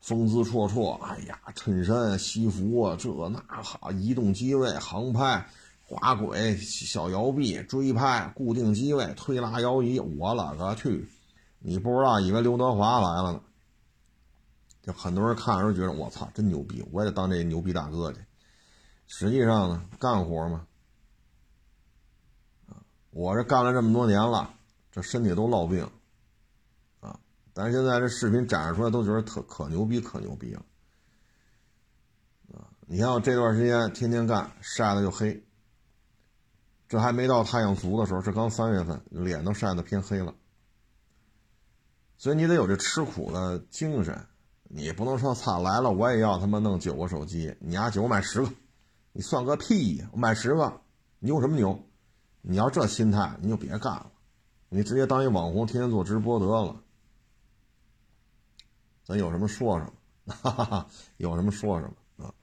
[0.00, 5.46] 风姿绰绰，哎呀，衬衫、西服啊，这那好，移动机位、航拍、
[5.86, 11.08] 滑轨、小摇臂、追拍、固定机位、推拉摇移，我了个去！
[11.60, 13.40] 你不知道，以为刘德华来了呢。
[14.82, 18.18] 就很多人看的时候觉得，我操，真牛逼，我也得当这牛逼大哥去。
[19.06, 20.66] 实际上呢，干活嘛，
[23.12, 24.54] 我这干了这么多年了，
[24.90, 25.88] 这身体都落病。
[27.00, 27.20] 啊
[27.54, 30.62] 但是现在这视频展示出来都觉得特可牛逼，可牛逼了，
[32.54, 32.64] 啊！
[32.86, 35.44] 你看我这段时间天天干，晒的就黑。
[36.88, 40.34] 这还没到太阳足的时候，这刚三月份，脸都晒得偏黑了。
[42.16, 44.26] 所以你得有这吃苦的精神，
[44.62, 48.50] 你不能说操来了我也要他妈弄九个手机，你丫九买十个，
[49.12, 50.08] 你算个屁呀！
[50.12, 50.80] 我买十个，
[51.18, 51.78] 牛什么牛？
[52.42, 54.12] 你要这心态，你就别干了，
[54.68, 56.82] 你直接当一网红，天天做直播得了。
[59.04, 59.92] 咱有什么说什么，
[60.34, 60.86] 哈哈哈，
[61.16, 62.34] 有什么说什么啊？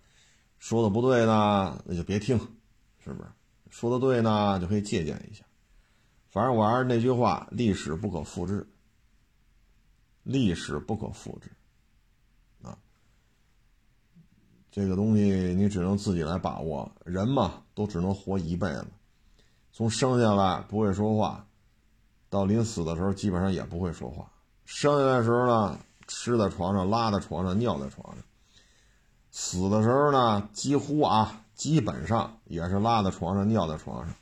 [0.58, 2.38] 说的不对呢，那就别听，
[3.04, 3.30] 是不是？
[3.70, 5.46] 说的对呢，就可以借鉴一下。
[6.30, 8.68] 反正我还是那句话，历史不可复制，
[10.24, 11.52] 历史不可复制，
[12.62, 12.78] 啊，
[14.72, 15.24] 这个东西
[15.56, 16.92] 你只能自己来把握。
[17.04, 18.88] 人嘛，都只能活一辈子，
[19.80, 21.46] 从生下来不会说话，
[22.30, 24.30] 到临死的时候基本上也不会说话。
[24.66, 25.80] 生下来的时候呢？
[26.06, 28.18] 吃在床上，拉在床上，尿在床上。
[29.32, 34.14] 死的时候呢，几乎啊，基本上也是拉在床上，尿在床上。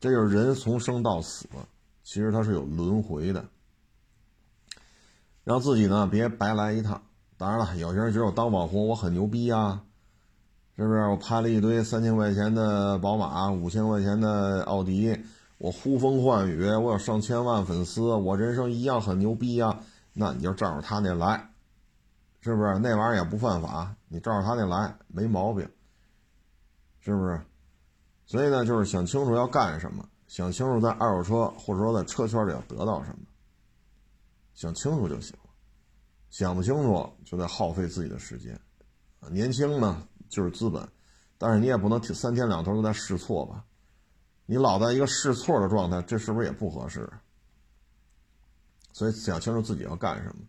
[0.00, 1.48] 这就是人从生到死，
[2.02, 3.42] 其实它是有轮回的。
[5.44, 7.00] 让自己呢别白来一趟。
[7.38, 9.82] 当然了，有些人觉得我当网红我很牛逼啊，
[10.76, 11.06] 是不是？
[11.08, 15.16] 我拍了一堆三千块钱的宝马，五千块钱的奥迪，
[15.58, 19.80] 我呼风唤雨，我有上千万粉丝，我人生一样很牛逼啊。
[20.12, 21.50] 那你就照着他那来，
[22.40, 22.78] 是不是？
[22.78, 25.68] 那玩意儿也不犯法，你照着他那来没毛病，
[27.00, 27.40] 是不是？
[28.26, 33.24] 所以呢，就是想清楚要干什么，想清楚在二手车或者说在车圈里要得到什么，
[34.54, 35.50] 想清楚就行了。
[36.30, 38.58] 想不清楚就得耗费自己的时间。
[39.30, 40.02] 年轻呢
[40.34, 40.86] 就是资本，
[41.38, 43.64] 但是你也不能三天两头都在试错吧？
[44.46, 47.08] 你老在一个试错的状态，这是不是也不合适？
[48.92, 50.42] 所以想清楚自己要干什么。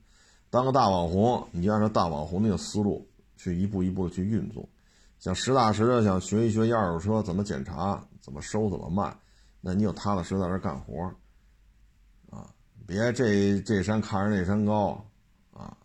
[0.49, 3.07] 当个大网红，你就按照大网红那个思路
[3.37, 4.67] 去一步一步的去运作。
[5.19, 9.15] 想实打实的想学一学一二手车怎么检查、怎么收、怎么卖，
[9.61, 11.11] 那你就踏踏实实在这干活
[12.29, 12.49] 啊！
[12.85, 15.03] 别这这山看着那山高
[15.53, 15.75] 啊！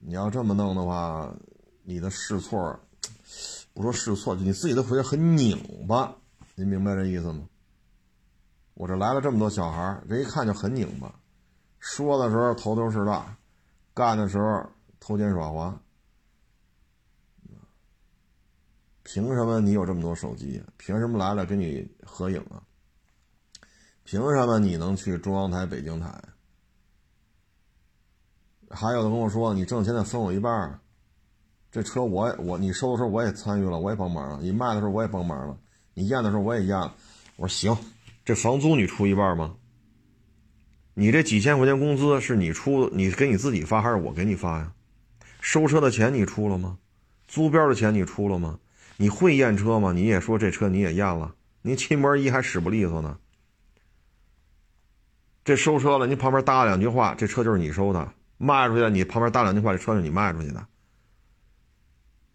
[0.00, 1.34] 你要这么弄的话，
[1.84, 2.78] 你的试错，
[3.74, 6.14] 不说试错，你自己都会很拧巴。
[6.54, 7.48] 您明白这意思吗？
[8.74, 11.14] 我这来了这么多小孩，这一看就很拧巴。
[11.78, 13.26] 说的时候头头是道，
[13.94, 14.70] 干的时候
[15.00, 15.78] 偷奸耍滑。
[19.02, 20.62] 凭什么你有这么多手机？
[20.78, 22.62] 凭什么来了跟你合影啊？
[24.04, 26.22] 凭什么你能去中央台、北京台？
[28.70, 30.80] 还有的跟我说，你挣钱得分我一半
[31.72, 34.38] 这车我我你收的时候我也参与了，我也帮忙了。
[34.42, 35.56] 你卖的时候我也帮忙了，
[35.94, 36.94] 你验的时候我也验了。
[37.36, 37.74] 我说行，
[38.26, 39.54] 这房租你出一半吗？
[40.92, 44.74] 你这几千块钱工资是你出，你给你自己发还是我给你发呀？
[45.40, 46.76] 收车的钱你出了吗？
[47.26, 48.58] 租标的钱你出了吗？
[48.98, 49.92] 你会验车吗？
[49.92, 53.16] 你也说这车你也验了，您七模一还使不利索呢。
[55.42, 60.66] 这收车了，你旁边搭两句话，这车就是你收的；卖出去了，你旁边搭两句话，这车就是你卖出去的。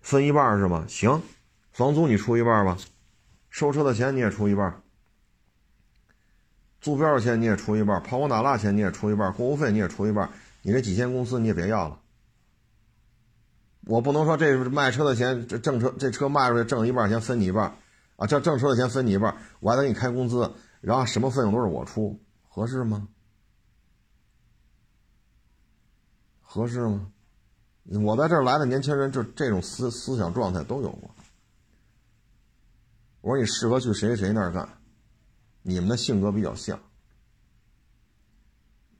[0.08, 0.86] 分一半是吗？
[0.88, 1.22] 行，
[1.74, 2.78] 房租你出一半吧，
[3.49, 4.82] 收车的钱你也出一半。
[6.80, 10.30] 租标的钱你也出一半，跑光打蜡钱你也出一半，过户费你也出一半，
[10.62, 11.99] 你这几千公司你也别要了。
[13.82, 17.76] 我不能说这卖车的钱，这挣车这车卖出去挣一半钱分你一半，
[18.16, 23.10] 啊，这挣车的钱分你一半，我还得给你开工资，然后什么费用都是我出，合适吗？
[26.39, 27.12] 合适吗？
[27.88, 31.09] 我在这儿来的年轻人就这种思思想状态都有过。
[33.21, 34.67] 我说你适合去谁谁那儿干。
[35.63, 36.79] 你们的性格比较像，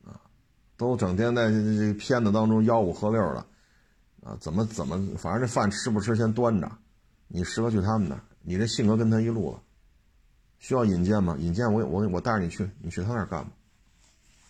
[0.04, 0.20] 啊，
[0.76, 3.46] 都整天在这这片子当中吆五喝六的，
[4.22, 6.70] 啊，怎么怎么，反正这饭吃不吃先端着，
[7.30, 9.60] 你适合去他们那儿，你这性格跟他一路子，
[10.60, 11.38] 需要引荐吗？
[11.40, 13.52] 引荐我我我带着你去，你去他那儿干吧，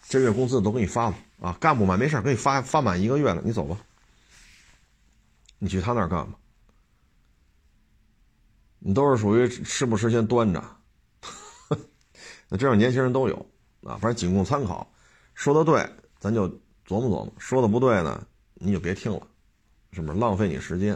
[0.07, 3.77] 这月工资都给你发了啊，干不满没事给你发发满一个月了，你走吧，
[5.59, 6.37] 你去他那儿干吧，
[8.79, 10.63] 你都是属于吃不吃先端着。
[12.49, 13.35] 那这样年轻人都有
[13.83, 14.89] 啊，反正仅供参考。
[15.33, 15.87] 说的对，
[16.19, 16.47] 咱就
[16.85, 19.27] 琢磨琢磨；说的不对呢，你就别听了，
[19.91, 20.93] 是不是浪费你时间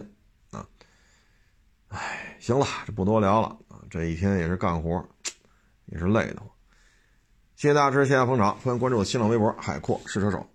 [0.52, 0.68] 啊？
[1.90, 3.82] 哎，行了，这不多聊了啊。
[3.90, 5.04] 这一天也是干活，
[5.88, 6.50] 也是累的慌。
[7.56, 10.48] 谢谢大家支持，谢谢捧场，欢迎关注我新浪微博“海阔试车手”。